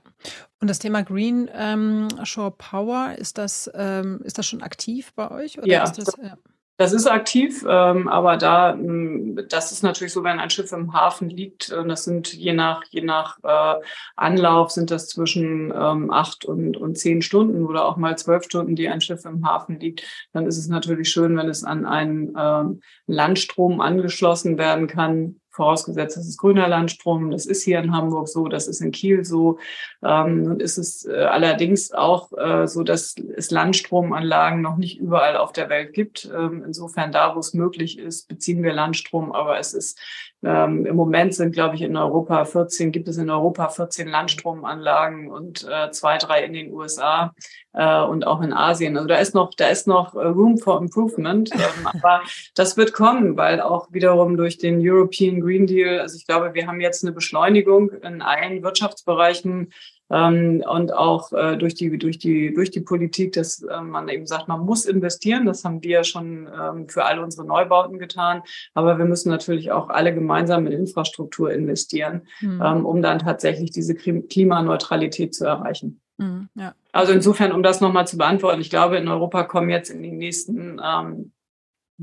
[0.60, 5.30] Und das Thema Green ähm, Shore Power, ist das, ähm, ist das schon aktiv bei
[5.30, 5.58] euch?
[5.58, 6.36] Oder ja, ist das, ja.
[6.80, 10.92] Das ist aktiv, ähm, aber da, ähm, das ist natürlich so, wenn ein Schiff im
[10.92, 13.82] Hafen liegt, äh, das sind je nach, je nach äh,
[14.14, 18.76] Anlauf sind das zwischen ähm, acht und, und zehn Stunden oder auch mal zwölf Stunden,
[18.76, 20.04] die ein Schiff im Hafen liegt.
[20.32, 26.16] Dann ist es natürlich schön, wenn es an einen ähm, Landstrom angeschlossen werden kann, vorausgesetzt,
[26.16, 27.30] das ist grüner Landstrom.
[27.30, 29.58] Das ist hier in Hamburg so, das ist in Kiel so.
[30.02, 35.36] Ähm, nun ist es äh, allerdings auch äh, so, dass es Landstromanlagen noch nicht überall
[35.36, 36.30] auf der Welt gibt.
[36.32, 39.98] Ähm, insofern da, wo es möglich ist, beziehen wir Landstrom, aber es ist
[40.44, 45.28] ähm, Im Moment sind, glaube ich, in Europa 14, gibt es in Europa 14 Landstromanlagen
[45.30, 47.34] und äh, zwei, drei in den USA
[47.74, 48.96] äh, und auch in Asien.
[48.96, 51.50] Also da ist noch, da ist noch äh, Room for Improvement.
[51.58, 52.22] Ähm, aber
[52.54, 56.68] das wird kommen, weil auch wiederum durch den European Green Deal, also ich glaube, wir
[56.68, 59.72] haben jetzt eine Beschleunigung in allen Wirtschaftsbereichen
[60.10, 64.26] ähm, und auch äh, durch die durch die durch die Politik, dass äh, man eben
[64.26, 65.46] sagt, man muss investieren.
[65.46, 68.42] Das haben wir schon ähm, für alle unsere Neubauten getan,
[68.74, 72.62] aber wir müssen natürlich auch alle gemeinsam in Infrastruktur investieren, mhm.
[72.64, 76.00] ähm, um dann tatsächlich diese Klimaneutralität zu erreichen.
[76.18, 76.74] Mhm, ja.
[76.92, 80.18] Also insofern, um das nochmal zu beantworten, ich glaube, in Europa kommen jetzt in den
[80.18, 81.32] nächsten ähm,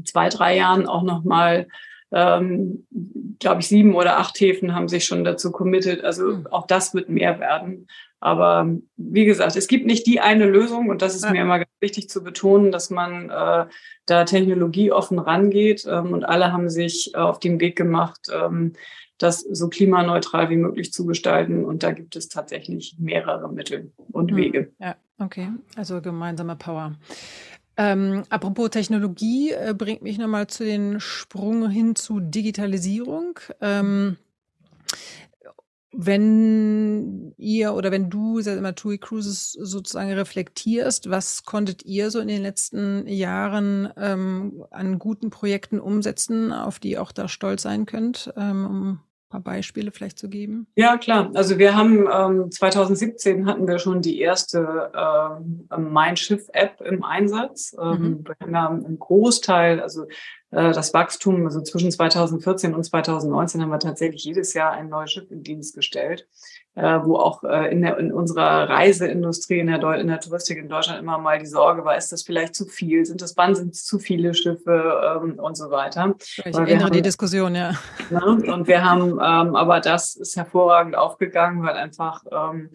[0.04, 1.67] zwei drei Jahren auch nochmal
[2.12, 2.86] ähm,
[3.39, 6.04] glaube ich, sieben oder acht Häfen haben sich schon dazu committed.
[6.04, 6.47] Also hm.
[6.47, 7.88] auch das wird mehr werden.
[8.19, 11.32] Aber wie gesagt, es gibt nicht die eine Lösung und das ist ja.
[11.32, 13.65] mir immer ganz wichtig zu betonen, dass man äh,
[14.06, 18.73] da technologieoffen rangeht ähm, und alle haben sich äh, auf den Weg gemacht, ähm,
[19.17, 21.63] das so klimaneutral wie möglich zu gestalten.
[21.63, 24.38] Und da gibt es tatsächlich mehrere Mittel und hm.
[24.38, 24.71] Wege.
[24.80, 25.49] Ja, okay.
[25.75, 26.95] Also gemeinsame Power.
[27.78, 33.38] Ähm, apropos Technologie, äh, bringt mich nochmal zu den Sprung hin zu Digitalisierung.
[33.60, 34.17] Ähm,
[35.97, 42.27] wenn ihr oder wenn du immer TUI Cruises sozusagen reflektierst, was konntet ihr so in
[42.27, 47.86] den letzten Jahren ähm, an guten Projekten umsetzen, auf die ihr auch da stolz sein
[47.86, 48.99] könnt, ähm, um
[49.36, 50.67] paar Beispiele vielleicht zu geben?
[50.75, 51.31] Ja, klar.
[51.34, 57.75] Also wir haben ähm, 2017 hatten wir schon die erste äh, Mein Schiff-App im Einsatz.
[57.79, 58.23] Ähm, mhm.
[58.45, 60.05] Wir haben einen Großteil, also
[60.56, 65.30] das Wachstum, also zwischen 2014 und 2019 haben wir tatsächlich jedes Jahr ein neues Schiff
[65.30, 66.28] in Dienst gestellt
[66.76, 70.68] äh, wo auch äh, in, der, in unserer Reiseindustrie, in der, in der Touristik in
[70.68, 73.06] Deutschland immer mal die Sorge war, ist das vielleicht zu viel?
[73.06, 76.15] Sind das, wann sind es zu viele Schiffe ähm, und so weiter?
[76.20, 77.76] Ich erinnere haben, die Diskussion, ja.
[78.10, 78.26] Ne?
[78.26, 82.70] Und wir haben, ähm, aber das ist hervorragend aufgegangen, weil einfach ähm,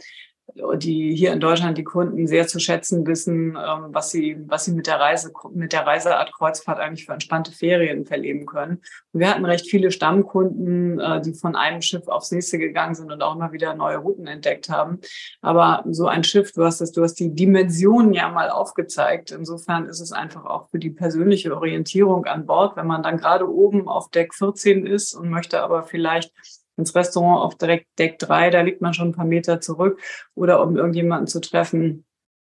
[0.77, 4.73] die hier in Deutschland die Kunden sehr zu schätzen wissen, ähm, was sie, was sie
[4.73, 8.81] mit der Reise, mit der Reiseart Kreuzfahrt eigentlich für entspannte Ferien verleben können.
[9.13, 13.23] Wir hatten recht viele Stammkunden, äh, die von einem Schiff aufs nächste gegangen sind und
[13.23, 15.01] auch immer wieder neue Routen entdeckt haben.
[15.41, 19.31] Aber so ein Schiff, du hast das, du hast die Dimensionen ja mal aufgezeigt.
[19.31, 23.49] Insofern ist es einfach auch für die persönliche Orientierung an Bord, wenn man dann gerade
[23.49, 26.33] oben auf Deck 14 ist und möchte aber vielleicht
[26.81, 30.01] ins Restaurant auf direkt Deck 3, da liegt man schon ein paar Meter zurück
[30.35, 32.05] oder um irgendjemanden zu treffen.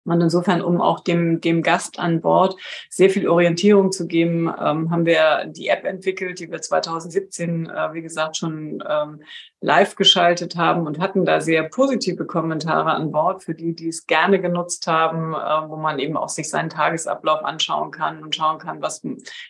[0.04, 2.56] Und insofern, um auch dem, dem Gast an Bord
[2.88, 7.92] sehr viel Orientierung zu geben, ähm, haben wir die App entwickelt, die wir 2017, äh,
[7.92, 9.22] wie gesagt, schon ähm,
[9.62, 14.06] live geschaltet haben und hatten da sehr positive Kommentare an Bord für die, die es
[14.06, 18.58] gerne genutzt haben, äh, wo man eben auch sich seinen Tagesablauf anschauen kann und schauen
[18.58, 19.02] kann, was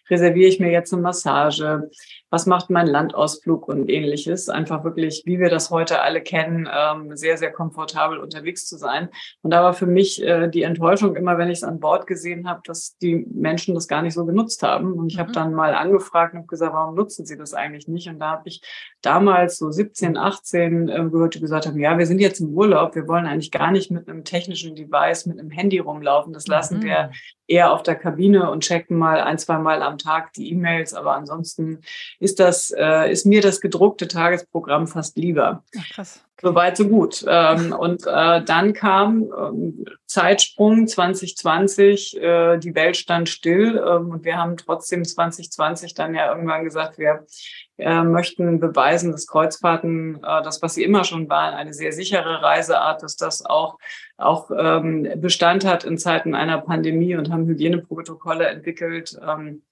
[0.09, 1.89] reserviere ich mir jetzt eine Massage,
[2.29, 4.49] was macht mein Landausflug und ähnliches.
[4.49, 9.11] Einfach wirklich, wie wir das heute alle kennen, ähm, sehr, sehr komfortabel unterwegs zu sein.
[9.43, 12.49] Und da war für mich äh, die Enttäuschung immer, wenn ich es an Bord gesehen
[12.49, 14.93] habe, dass die Menschen das gar nicht so genutzt haben.
[14.95, 15.21] Und ich mhm.
[15.21, 18.09] habe dann mal angefragt und gesagt, warum nutzen sie das eigentlich nicht?
[18.09, 18.61] Und da habe ich
[19.03, 22.95] damals so 17, 18 äh, gehört, die gesagt haben, ja, wir sind jetzt im Urlaub,
[22.95, 26.33] wir wollen eigentlich gar nicht mit einem technischen Device, mit einem Handy rumlaufen.
[26.33, 26.83] Das lassen mhm.
[26.83, 27.11] wir
[27.47, 30.95] eher auf der Kabine und checken mal ein, zwei Mal am Tag die E-Mails.
[30.95, 31.81] Aber ansonsten
[32.19, 35.63] ist das, äh, ist mir das gedruckte Tagesprogramm fast lieber.
[35.79, 36.25] Ach, krass.
[36.43, 37.25] Soweit, so gut.
[37.29, 44.25] Ähm, und äh, dann kam ähm, Zeitsprung 2020, äh, die Welt stand still ähm, und
[44.25, 47.27] wir haben trotzdem 2020 dann ja irgendwann gesagt, wir
[47.77, 52.43] äh, möchten beweisen, dass Kreuzfahrten, äh, das, was sie immer schon waren, eine sehr sichere
[52.43, 53.79] Reiseart, dass das auch,
[54.17, 59.19] auch ähm, Bestand hat in Zeiten einer Pandemie und haben Hygieneprotokolle entwickelt.
[59.27, 59.63] Ähm,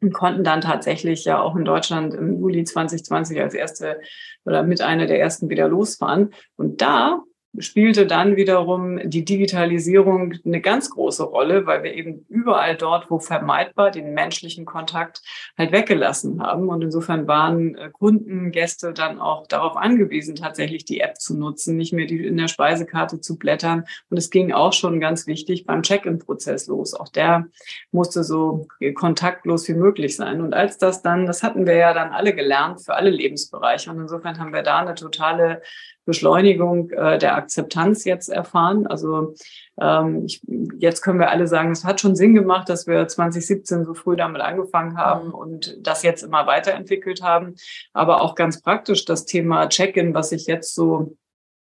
[0.00, 4.00] und konnten dann tatsächlich ja auch in Deutschland im Juli 2020 als erste
[4.44, 6.30] oder mit einer der ersten wieder losfahren.
[6.56, 7.22] Und da
[7.56, 13.18] spielte dann wiederum die Digitalisierung eine ganz große Rolle, weil wir eben überall dort, wo
[13.18, 15.22] vermeidbar, den menschlichen Kontakt
[15.56, 16.68] halt weggelassen haben.
[16.68, 21.76] Und insofern waren äh, Kunden, Gäste dann auch darauf angewiesen, tatsächlich die App zu nutzen,
[21.76, 23.84] nicht mehr die in der Speisekarte zu blättern.
[24.10, 26.94] Und es ging auch schon ganz wichtig beim Check-in-Prozess los.
[26.94, 27.46] Auch der
[27.92, 30.40] musste so kontaktlos wie möglich sein.
[30.42, 33.90] Und als das dann, das hatten wir ja dann alle gelernt für alle Lebensbereiche.
[33.90, 35.62] Und insofern haben wir da eine totale
[36.08, 38.86] Beschleunigung äh, der Akzeptanz jetzt erfahren.
[38.86, 39.34] Also
[39.78, 40.40] ähm, ich,
[40.78, 44.16] jetzt können wir alle sagen, es hat schon Sinn gemacht, dass wir 2017 so früh
[44.16, 45.34] damit angefangen haben mhm.
[45.34, 47.56] und das jetzt immer weiterentwickelt haben.
[47.92, 51.14] Aber auch ganz praktisch das Thema Check-in, was ich jetzt so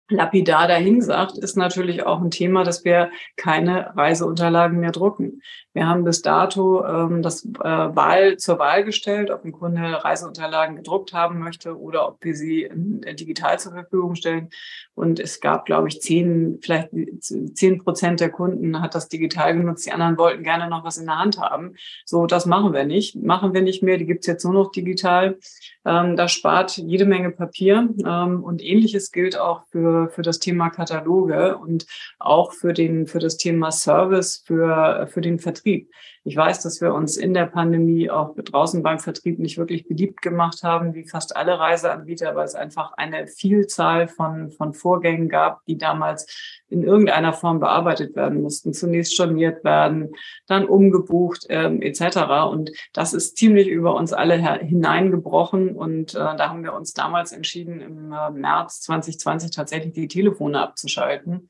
[0.08, 5.42] lapidar dahin sagt, ist natürlich auch ein Thema, dass wir keine Reiseunterlagen mehr drucken.
[5.74, 10.76] Wir haben bis dato ähm, das äh, Wahl zur Wahl gestellt, ob ein Kunde Reiseunterlagen
[10.76, 14.48] gedruckt haben möchte oder ob wir sie äh, digital zur Verfügung stellen.
[14.94, 16.88] Und es gab, glaube ich, zehn, vielleicht
[17.20, 19.86] zehn Prozent der Kunden hat das digital genutzt.
[19.86, 21.76] Die anderen wollten gerne noch was in der Hand haben.
[22.04, 23.14] So, das machen wir nicht.
[23.14, 23.98] Machen wir nicht mehr.
[23.98, 25.38] Die gibt's jetzt nur noch digital.
[25.84, 27.88] Ähm, das spart jede Menge Papier.
[28.04, 31.86] Ähm, und ähnliches gilt auch für, für das Thema Kataloge und
[32.18, 35.90] auch für den, für das Thema Service, für, für den Vertrieb Vertrieb.
[36.24, 40.22] Ich weiß, dass wir uns in der Pandemie auch draußen beim Vertrieb nicht wirklich beliebt
[40.22, 45.64] gemacht haben, wie fast alle Reiseanbieter, weil es einfach eine Vielzahl von, von Vorgängen gab,
[45.66, 46.26] die damals
[46.70, 48.72] in irgendeiner Form bearbeitet werden mussten.
[48.72, 50.12] Zunächst storniert werden,
[50.46, 52.18] dann umgebucht ähm, etc.
[52.50, 55.74] Und das ist ziemlich über uns alle hineingebrochen.
[55.74, 60.60] Und äh, da haben wir uns damals entschieden, im äh, März 2020 tatsächlich die Telefone
[60.60, 61.48] abzuschalten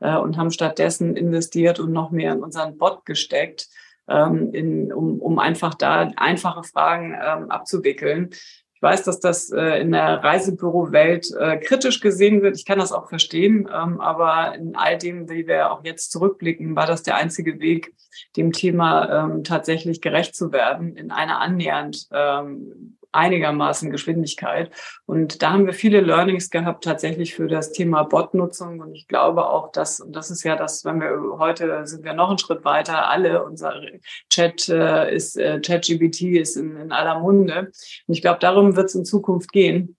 [0.00, 3.68] äh, und haben stattdessen investiert und noch mehr in unseren Bot gesteckt,
[4.10, 8.30] ähm, in, um, um einfach da einfache Fragen ähm, abzuwickeln.
[8.74, 12.56] Ich weiß, dass das äh, in der Reisebürowelt äh, kritisch gesehen wird.
[12.56, 13.68] Ich kann das auch verstehen.
[13.70, 17.94] Ähm, aber in all dem, wie wir auch jetzt zurückblicken, war das der einzige Weg,
[18.38, 24.70] dem Thema ähm, tatsächlich gerecht zu werden, in einer annähernd ähm, einigermaßen Geschwindigkeit.
[25.06, 28.80] Und da haben wir viele Learnings gehabt tatsächlich für das Thema Bot-Nutzung.
[28.80, 32.14] Und ich glaube auch, dass, und das ist ja das, wenn wir heute sind wir
[32.14, 33.74] noch einen Schritt weiter, alle, unser
[34.30, 37.70] Chat äh, ist, äh, ChatGBT ist in, in aller Munde.
[38.06, 39.96] Und ich glaube, darum wird es in Zukunft gehen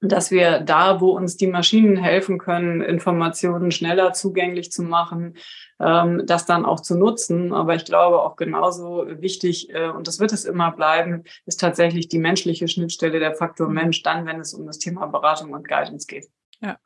[0.00, 5.34] dass wir da, wo uns die Maschinen helfen können, Informationen schneller zugänglich zu machen,
[5.80, 7.52] ähm, das dann auch zu nutzen.
[7.52, 12.08] Aber ich glaube auch genauso wichtig, äh, und das wird es immer bleiben, ist tatsächlich
[12.08, 16.06] die menschliche Schnittstelle, der Faktor Mensch, dann, wenn es um das Thema Beratung und Guidance
[16.06, 16.28] geht.
[16.60, 16.78] Ja.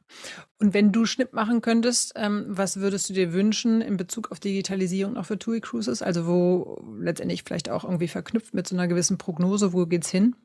[0.61, 4.39] Und wenn du Schnitt machen könntest, ähm, was würdest du dir wünschen in Bezug auf
[4.39, 6.03] Digitalisierung auch für TUI Cruises?
[6.03, 10.37] Also wo letztendlich vielleicht auch irgendwie verknüpft mit so einer gewissen Prognose, wo geht's hin?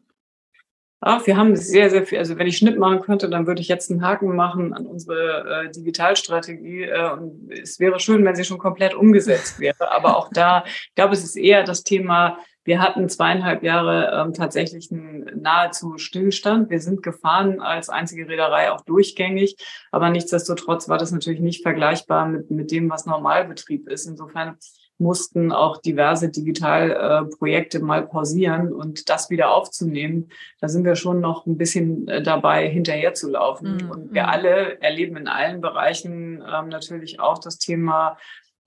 [1.00, 2.18] Ach, wir haben sehr, sehr viel.
[2.18, 5.66] Also wenn ich Schnitt machen könnte, dann würde ich jetzt einen Haken machen an unsere
[5.66, 6.84] äh, Digitalstrategie.
[6.84, 9.92] Äh, und es wäre schön, wenn sie schon komplett umgesetzt wäre.
[9.92, 14.34] Aber auch da, ich glaube, es ist eher das Thema, wir hatten zweieinhalb Jahre ähm,
[14.34, 16.70] tatsächlich einen nahezu Stillstand.
[16.70, 19.56] Wir sind gefahren als einzige Reederei auch durchgängig.
[19.92, 24.06] Aber nichtsdestotrotz war das natürlich nicht vergleichbar mit, mit dem, was Normalbetrieb ist.
[24.06, 24.58] Insofern
[25.00, 30.30] mussten auch diverse Digitalprojekte äh, mal pausieren und das wieder aufzunehmen.
[30.60, 33.78] Da sind wir schon noch ein bisschen äh, dabei, hinterherzulaufen.
[33.78, 33.92] Mhm.
[33.92, 34.30] Und wir mhm.
[34.30, 38.18] alle erleben in allen Bereichen ähm, natürlich auch das Thema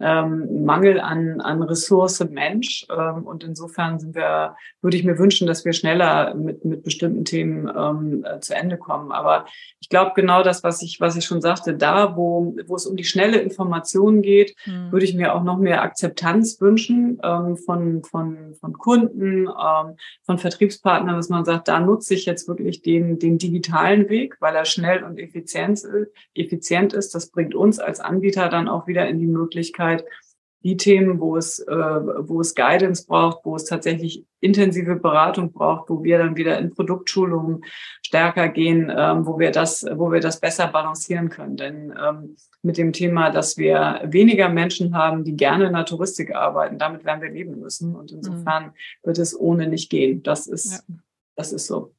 [0.00, 2.86] ähm, Mangel an, an Ressource Mensch.
[2.90, 7.24] Ähm, und insofern sind wir, würde ich mir wünschen, dass wir schneller mit, mit bestimmten
[7.24, 9.12] Themen ähm, äh, zu Ende kommen.
[9.12, 9.46] Aber
[9.80, 12.96] ich glaube, genau das, was ich, was ich schon sagte, da, wo, wo es um
[12.96, 14.90] die schnelle Information geht, mhm.
[14.90, 20.38] würde ich mir auch noch mehr Akzeptanz wünschen ähm, von, von, von Kunden, ähm, von
[20.38, 24.64] Vertriebspartnern, dass man sagt, da nutze ich jetzt wirklich den, den digitalen Weg, weil er
[24.64, 25.82] schnell und effizient,
[26.34, 27.14] effizient ist.
[27.14, 30.04] Das bringt uns als Anbieter dann auch wieder in die Möglichkeit, Zeit
[30.62, 35.88] die Themen, wo es, äh, wo es Guidance braucht, wo es tatsächlich intensive Beratung braucht,
[35.88, 37.64] wo wir dann wieder in Produktschulungen
[38.02, 41.56] stärker gehen, ähm, wo wir das, wo wir das besser balancieren können.
[41.56, 46.34] Denn ähm, mit dem Thema, dass wir weniger Menschen haben, die gerne in der Touristik
[46.34, 47.96] arbeiten, damit werden wir leben müssen.
[47.96, 48.72] Und insofern mhm.
[49.04, 50.22] wird es ohne nicht gehen.
[50.22, 50.94] Das ist, ja.
[51.36, 51.94] das ist so.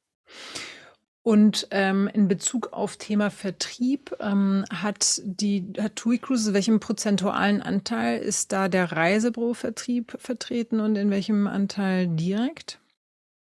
[1.23, 7.61] Und ähm, in Bezug auf Thema Vertrieb ähm, hat die hat TUI Cruises welchem prozentualen
[7.61, 12.79] Anteil ist da der Reisebürovertrieb vertreten und in welchem Anteil direkt?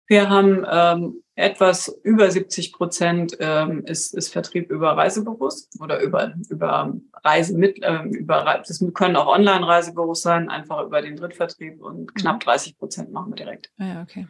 [0.08, 6.34] Wir haben ähm, etwas über 70 Prozent ähm, ist, ist Vertrieb über Reisebüros oder über
[6.50, 6.94] über
[7.26, 12.40] Reise mit ähm, über das können auch Online-Reisebüros sein, einfach über den Drittvertrieb und knapp
[12.40, 12.78] 30 mhm.
[12.78, 13.72] Prozent machen wir direkt.
[13.78, 14.28] Ah ja, okay.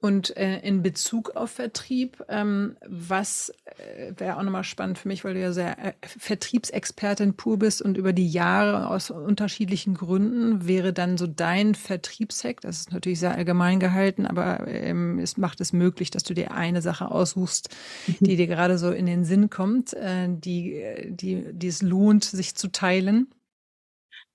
[0.00, 5.24] Und äh, in Bezug auf Vertrieb, ähm, was äh, wäre auch nochmal spannend für mich,
[5.24, 10.68] weil du ja sehr äh, Vertriebsexpertin pur bist und über die Jahre aus unterschiedlichen Gründen
[10.68, 15.62] wäre dann so dein Vertriebshack, das ist natürlich sehr allgemein gehalten, aber ähm, es macht
[15.62, 17.74] es möglich, dass du dir eine Sache aussuchst,
[18.06, 18.26] mhm.
[18.26, 22.54] die dir gerade so in den Sinn kommt, äh, die, die, die es lohnt, sich
[22.56, 23.28] zu teilen.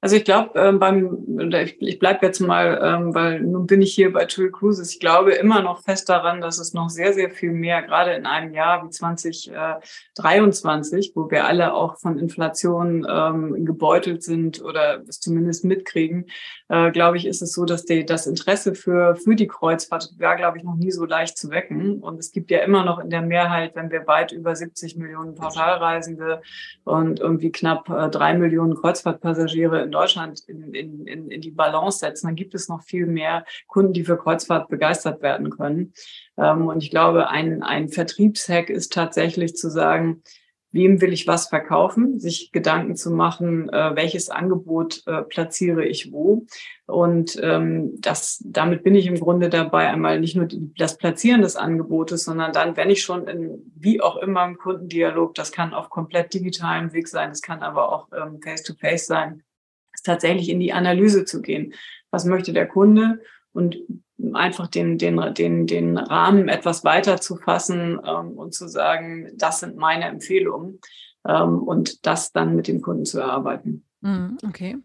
[0.01, 3.93] Also ich glaube, ähm, beim, ich, ich bleibe jetzt mal, ähm, weil nun bin ich
[3.93, 4.93] hier bei Tool Cruises.
[4.93, 8.25] Ich glaube immer noch fest daran, dass es noch sehr, sehr viel mehr, gerade in
[8.25, 15.19] einem Jahr wie 2023, wo wir alle auch von Inflation ähm, gebeutelt sind oder es
[15.19, 16.27] zumindest mitkriegen,
[16.69, 20.37] äh, glaube ich, ist es so, dass die, das Interesse für, für die Kreuzfahrt war,
[20.37, 21.99] glaube ich, noch nie so leicht zu wecken.
[21.99, 25.35] Und es gibt ja immer noch in der Mehrheit, wenn wir weit über 70 Millionen
[25.35, 26.41] Pauschalreisende
[26.85, 31.97] und irgendwie knapp äh, drei Millionen Kreuzfahrtpassagiere in Deutschland in, in, in, in die Balance
[31.99, 35.93] setzen, dann gibt es noch viel mehr Kunden, die für Kreuzfahrt begeistert werden können.
[36.37, 40.21] Ähm, und ich glaube, ein, ein Vertriebshack ist tatsächlich zu sagen,
[40.71, 46.11] wem will ich was verkaufen, sich Gedanken zu machen, äh, welches Angebot äh, platziere ich
[46.11, 46.45] wo.
[46.85, 51.41] Und ähm, das, damit bin ich im Grunde dabei, einmal nicht nur die, das Platzieren
[51.41, 55.73] des Angebotes, sondern dann, wenn ich schon in wie auch immer im Kundendialog, das kann
[55.73, 59.43] auf komplett digitalem Weg sein, das kann aber auch ähm, face-to-face sein,
[60.01, 61.73] tatsächlich in die Analyse zu gehen.
[62.11, 63.21] Was möchte der Kunde?
[63.51, 63.77] Und
[64.33, 69.59] einfach den, den, den, den Rahmen etwas weiter zu fassen ähm, und zu sagen, das
[69.59, 70.79] sind meine Empfehlungen
[71.27, 73.85] ähm, und das dann mit dem Kunden zu erarbeiten.
[74.01, 74.77] Mhm, okay.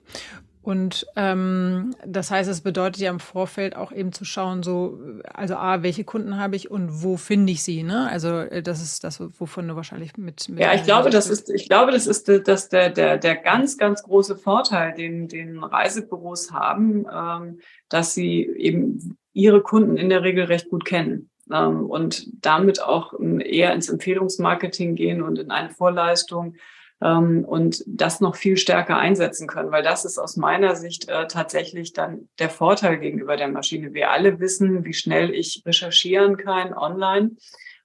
[0.64, 5.56] Und ähm, das heißt, es bedeutet ja im Vorfeld auch eben zu schauen, so, also
[5.56, 8.08] A, welche Kunden habe ich und wo finde ich sie, ne?
[8.10, 10.48] Also äh, das ist das, wovon du wahrscheinlich mit.
[10.48, 13.76] mit ja, ich glaube, das ist, ich glaube, das ist das der, der, der ganz,
[13.76, 20.22] ganz große Vorteil, den, den Reisebüros haben, ähm, dass sie eben ihre Kunden in der
[20.22, 25.50] Regel recht gut kennen ähm, und damit auch ähm, eher ins Empfehlungsmarketing gehen und in
[25.50, 26.54] eine Vorleistung
[27.02, 31.26] ähm, und das noch viel stärker einsetzen können, weil das ist aus meiner Sicht äh,
[31.26, 33.94] tatsächlich dann der Vorteil gegenüber der Maschine.
[33.94, 37.32] Wir alle wissen, wie schnell ich recherchieren kann online.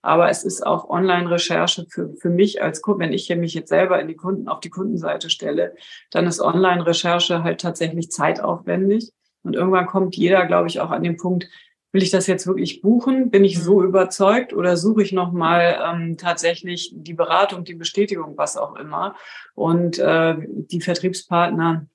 [0.01, 3.03] Aber es ist auch Online-Recherche für, für mich als Kunde.
[3.03, 5.75] Wenn ich mich jetzt selber in die Kunden, auf die Kundenseite stelle,
[6.11, 9.11] dann ist Online-Recherche halt tatsächlich zeitaufwendig.
[9.43, 11.49] Und irgendwann kommt jeder, glaube ich, auch an den Punkt,
[11.91, 13.31] will ich das jetzt wirklich buchen?
[13.31, 13.87] Bin ich so mhm.
[13.87, 19.15] überzeugt oder suche ich nochmal ähm, tatsächlich die Beratung, die Bestätigung, was auch immer?
[19.55, 21.87] Und äh, die Vertriebspartner,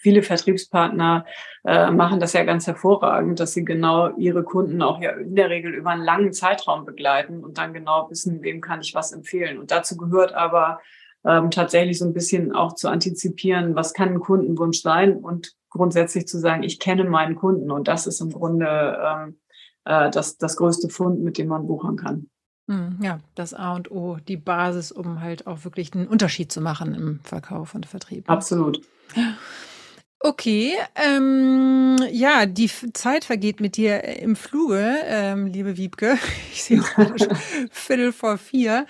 [0.00, 1.24] viele Vertriebspartner
[1.64, 5.50] äh, machen das ja ganz hervorragend, dass sie genau ihre Kunden auch ja in der
[5.50, 9.58] Regel über einen langen Zeitraum begleiten und dann genau wissen, wem kann ich was empfehlen.
[9.58, 10.80] Und dazu gehört aber
[11.24, 16.28] ähm, tatsächlich so ein bisschen auch zu antizipieren, was kann ein Kundenwunsch sein und grundsätzlich
[16.28, 19.38] zu sagen, ich kenne meinen Kunden und das ist im Grunde ähm,
[19.84, 22.28] äh, das, das größte Fund, mit dem man buchern kann.
[22.68, 26.60] Hm, ja, das A und O, die Basis, um halt auch wirklich einen Unterschied zu
[26.60, 28.28] machen im Verkauf und Vertrieb.
[28.28, 28.82] Absolut.
[30.20, 36.18] Okay, ähm, ja, die Zeit vergeht mit dir im Fluge, ähm, liebe Wiebke.
[36.52, 37.36] Ich sehe auch
[37.70, 38.86] Viertel vor vier.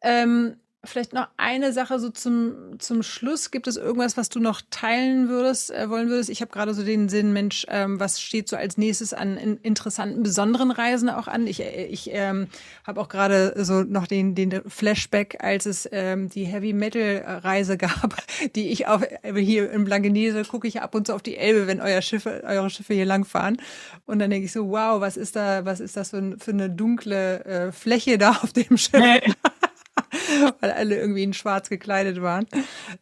[0.00, 3.50] Ähm, Vielleicht noch eine Sache so zum, zum Schluss.
[3.50, 6.30] Gibt es irgendwas, was du noch teilen würdest, äh, wollen würdest?
[6.30, 9.58] Ich habe gerade so den Sinn, Mensch, ähm, was steht so als nächstes an in
[9.58, 11.46] interessanten, besonderen Reisen auch an?
[11.46, 12.48] Ich, äh, ich ähm,
[12.86, 17.76] habe auch gerade so noch den, den Flashback, als es ähm, die Heavy Metal Reise
[17.76, 18.16] gab,
[18.54, 21.66] die ich auf, äh, hier in Blankenese gucke ich ab und zu auf die Elbe,
[21.66, 23.58] wenn euer Schiffe, eure Schiffe hier langfahren.
[24.06, 26.70] Und dann denke ich so, wow, was ist da, was ist das für, für eine
[26.70, 28.98] dunkle äh, Fläche da auf dem Schiff?
[28.98, 29.20] Nee.
[30.60, 32.46] weil alle irgendwie in schwarz gekleidet waren.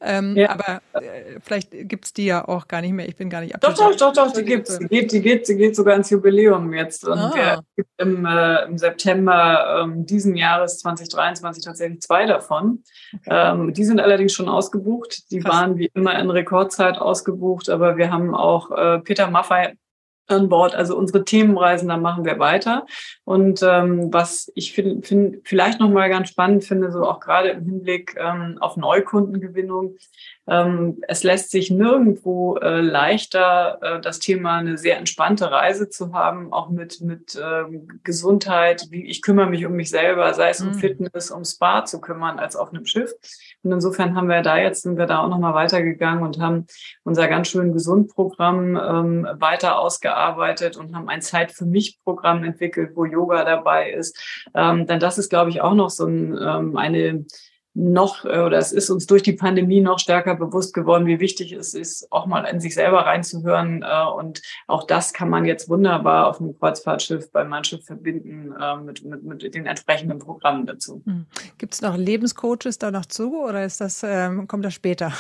[0.01, 0.51] Ähm, ja.
[0.51, 3.09] Aber äh, vielleicht gibt's die ja auch gar nicht mehr.
[3.09, 3.55] Ich bin gar nicht.
[3.63, 4.79] Doch, doch, doch, doch, die gibt's.
[4.79, 7.07] Die geht, die geht, die geht sogar ins Jubiläum jetzt.
[7.07, 7.33] Und ah.
[7.35, 12.83] wir gibt im, äh, im September ähm, diesen Jahres 2023 tatsächlich zwei davon.
[13.15, 13.53] Okay.
[13.53, 15.31] Ähm, die sind allerdings schon ausgebucht.
[15.31, 15.53] Die Krass.
[15.53, 19.75] waren wie immer in Rekordzeit ausgebucht, aber wir haben auch äh, Peter Maffei
[20.31, 20.75] an Bord.
[20.75, 22.87] Also unsere Themenreisen, da machen wir weiter.
[23.25, 27.51] Und ähm, was ich find, find, vielleicht noch mal ganz spannend finde, so auch gerade
[27.51, 29.97] im Hinblick ähm, auf Neukundengewinnung,
[31.09, 36.53] es lässt sich nirgendwo äh, leichter äh, das Thema eine sehr entspannte Reise zu haben,
[36.53, 38.87] auch mit mit ähm, Gesundheit.
[38.91, 40.75] Wie ich kümmere mich um mich selber, sei es um mhm.
[40.75, 43.13] Fitness, um Spa zu kümmern, als auf einem Schiff.
[43.63, 46.67] Und insofern haben wir da jetzt sind wir da auch noch mal weitergegangen und haben
[47.05, 52.93] unser ganz schön Gesundprogramm ähm, weiter ausgearbeitet und haben ein Zeit für mich Programm entwickelt,
[52.95, 54.19] wo Yoga dabei ist.
[54.55, 57.25] Ähm, denn das ist, glaube ich, auch noch so ein, ähm, eine
[57.79, 61.53] noch äh, oder es ist uns durch die Pandemie noch stärker bewusst geworden, wie wichtig
[61.53, 63.83] es ist, auch mal in sich selber reinzuhören.
[63.83, 68.77] Äh, und auch das kann man jetzt wunderbar auf einem Kreuzfahrtschiff bei Mannschiff verbinden äh,
[68.77, 71.03] mit, mit, mit den entsprechenden Programmen dazu.
[71.07, 71.27] Hm.
[71.59, 75.13] Gibt es noch Lebenscoaches da noch zu oder ist das, ähm, kommt das später?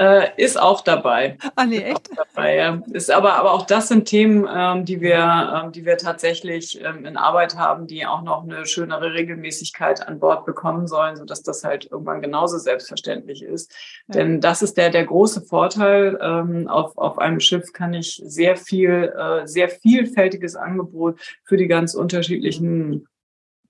[0.00, 1.36] Äh, ist auch dabei.
[1.56, 2.10] Ah, nee, echt?
[2.16, 2.80] Dabei, ja.
[2.92, 7.04] Ist aber, aber auch das sind Themen, ähm, die wir, ähm, die wir tatsächlich ähm,
[7.04, 11.64] in Arbeit haben, die auch noch eine schönere Regelmäßigkeit an Bord bekommen sollen, sodass das
[11.64, 13.74] halt irgendwann genauso selbstverständlich ist.
[14.06, 14.14] Ja.
[14.20, 16.16] Denn das ist der, der große Vorteil.
[16.22, 21.66] Ähm, auf, auf einem Schiff kann ich sehr viel, äh, sehr vielfältiges Angebot für die
[21.66, 23.08] ganz unterschiedlichen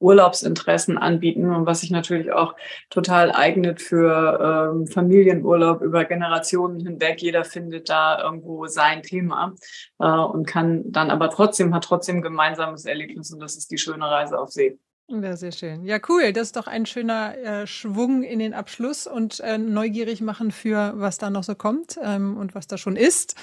[0.00, 2.54] Urlaubsinteressen anbieten und was sich natürlich auch
[2.90, 7.20] total eignet für ähm, Familienurlaub über Generationen hinweg.
[7.20, 9.54] Jeder findet da irgendwo sein Thema
[9.98, 14.04] äh, und kann dann aber trotzdem, hat trotzdem gemeinsames Erlebnis und das ist die schöne
[14.04, 14.78] Reise auf See.
[15.10, 15.86] Ja, sehr schön.
[15.86, 16.34] Ja, cool.
[16.34, 20.92] Das ist doch ein schöner äh, Schwung in den Abschluss und äh, neugierig machen für,
[20.96, 23.34] was da noch so kommt ähm, und was da schon ist.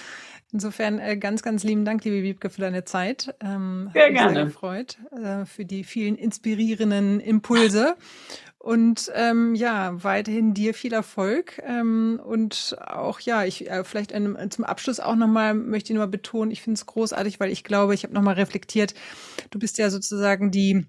[0.55, 3.35] Insofern äh, ganz, ganz lieben Dank, liebe Wiebke, für deine Zeit.
[3.41, 4.33] Ähm, sehr gerne.
[4.33, 7.97] Sehr gefreut äh, für die vielen inspirierenden Impulse.
[8.57, 11.61] Und ähm, ja, weiterhin dir viel Erfolg.
[11.65, 16.07] Ähm, und auch ja, ich äh, vielleicht einem, zum Abschluss auch nochmal möchte ich nur
[16.07, 18.93] betonen, ich finde es großartig, weil ich glaube, ich habe nochmal reflektiert,
[19.49, 20.85] du bist ja sozusagen die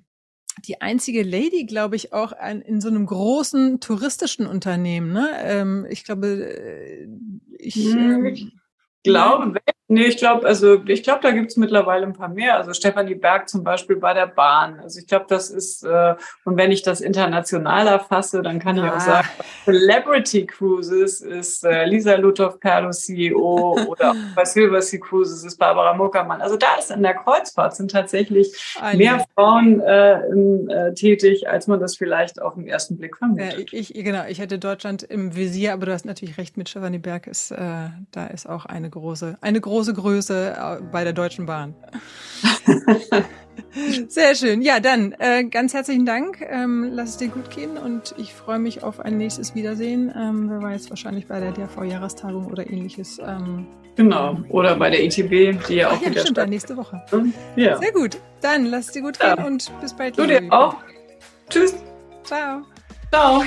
[0.64, 5.12] die einzige Lady, glaube ich, auch ein, in so einem großen touristischen Unternehmen.
[5.12, 5.28] Ne?
[5.40, 7.08] Ähm, ich glaube, äh,
[7.58, 7.74] ich.
[7.74, 8.52] Hm,
[9.06, 12.56] ähm, glaube, nee, ich glaube, also ich glaube, da gibt es mittlerweile ein paar mehr.
[12.56, 14.80] Also Stefanie Berg zum Beispiel bei der Bahn.
[14.80, 16.14] Also ich glaube, das ist, äh,
[16.44, 19.00] und wenn ich das international erfasse, dann kann ich auch ah.
[19.00, 19.28] sagen,
[19.64, 25.94] Celebrity Cruises ist äh, Lisa Lutow-Perlo CEO oder auch bei Silver Sea Cruises ist Barbara
[25.94, 26.40] Muckermann.
[26.40, 28.98] Also da ist in der Kreuzfahrt sind tatsächlich Einige.
[28.98, 33.72] mehr Frauen äh, äh, tätig, als man das vielleicht auf den ersten Blick vermutet.
[33.72, 37.26] ich, genau, ich hätte Deutschland im Visier, aber du hast natürlich recht mit Stefanie Berg
[37.26, 37.56] ist, äh,
[38.10, 41.74] da ist auch eine große, eine große Größe äh, bei der Deutschen Bahn.
[44.08, 44.62] Sehr schön.
[44.62, 46.40] Ja, dann äh, ganz herzlichen Dank.
[46.48, 50.12] Ähm, lass es dir gut gehen und ich freue mich auf ein nächstes Wiedersehen.
[50.16, 53.18] Ähm, wer weiß, wahrscheinlich bei der DRV-Jahrestagung oder ähnliches.
[53.18, 56.48] Ähm, genau, oder bei der ITB, die ja auch Ach, ja, wieder stimmt, statt.
[56.48, 57.02] nächste Woche.
[57.56, 57.78] Ja.
[57.78, 58.18] Sehr gut.
[58.40, 59.44] Dann lass es dir gut gehen ja.
[59.44, 60.18] und bis bald.
[60.18, 60.76] Du dir auch.
[61.50, 61.76] Tschüss.
[62.24, 62.62] Ciao.
[63.10, 63.42] Ciao.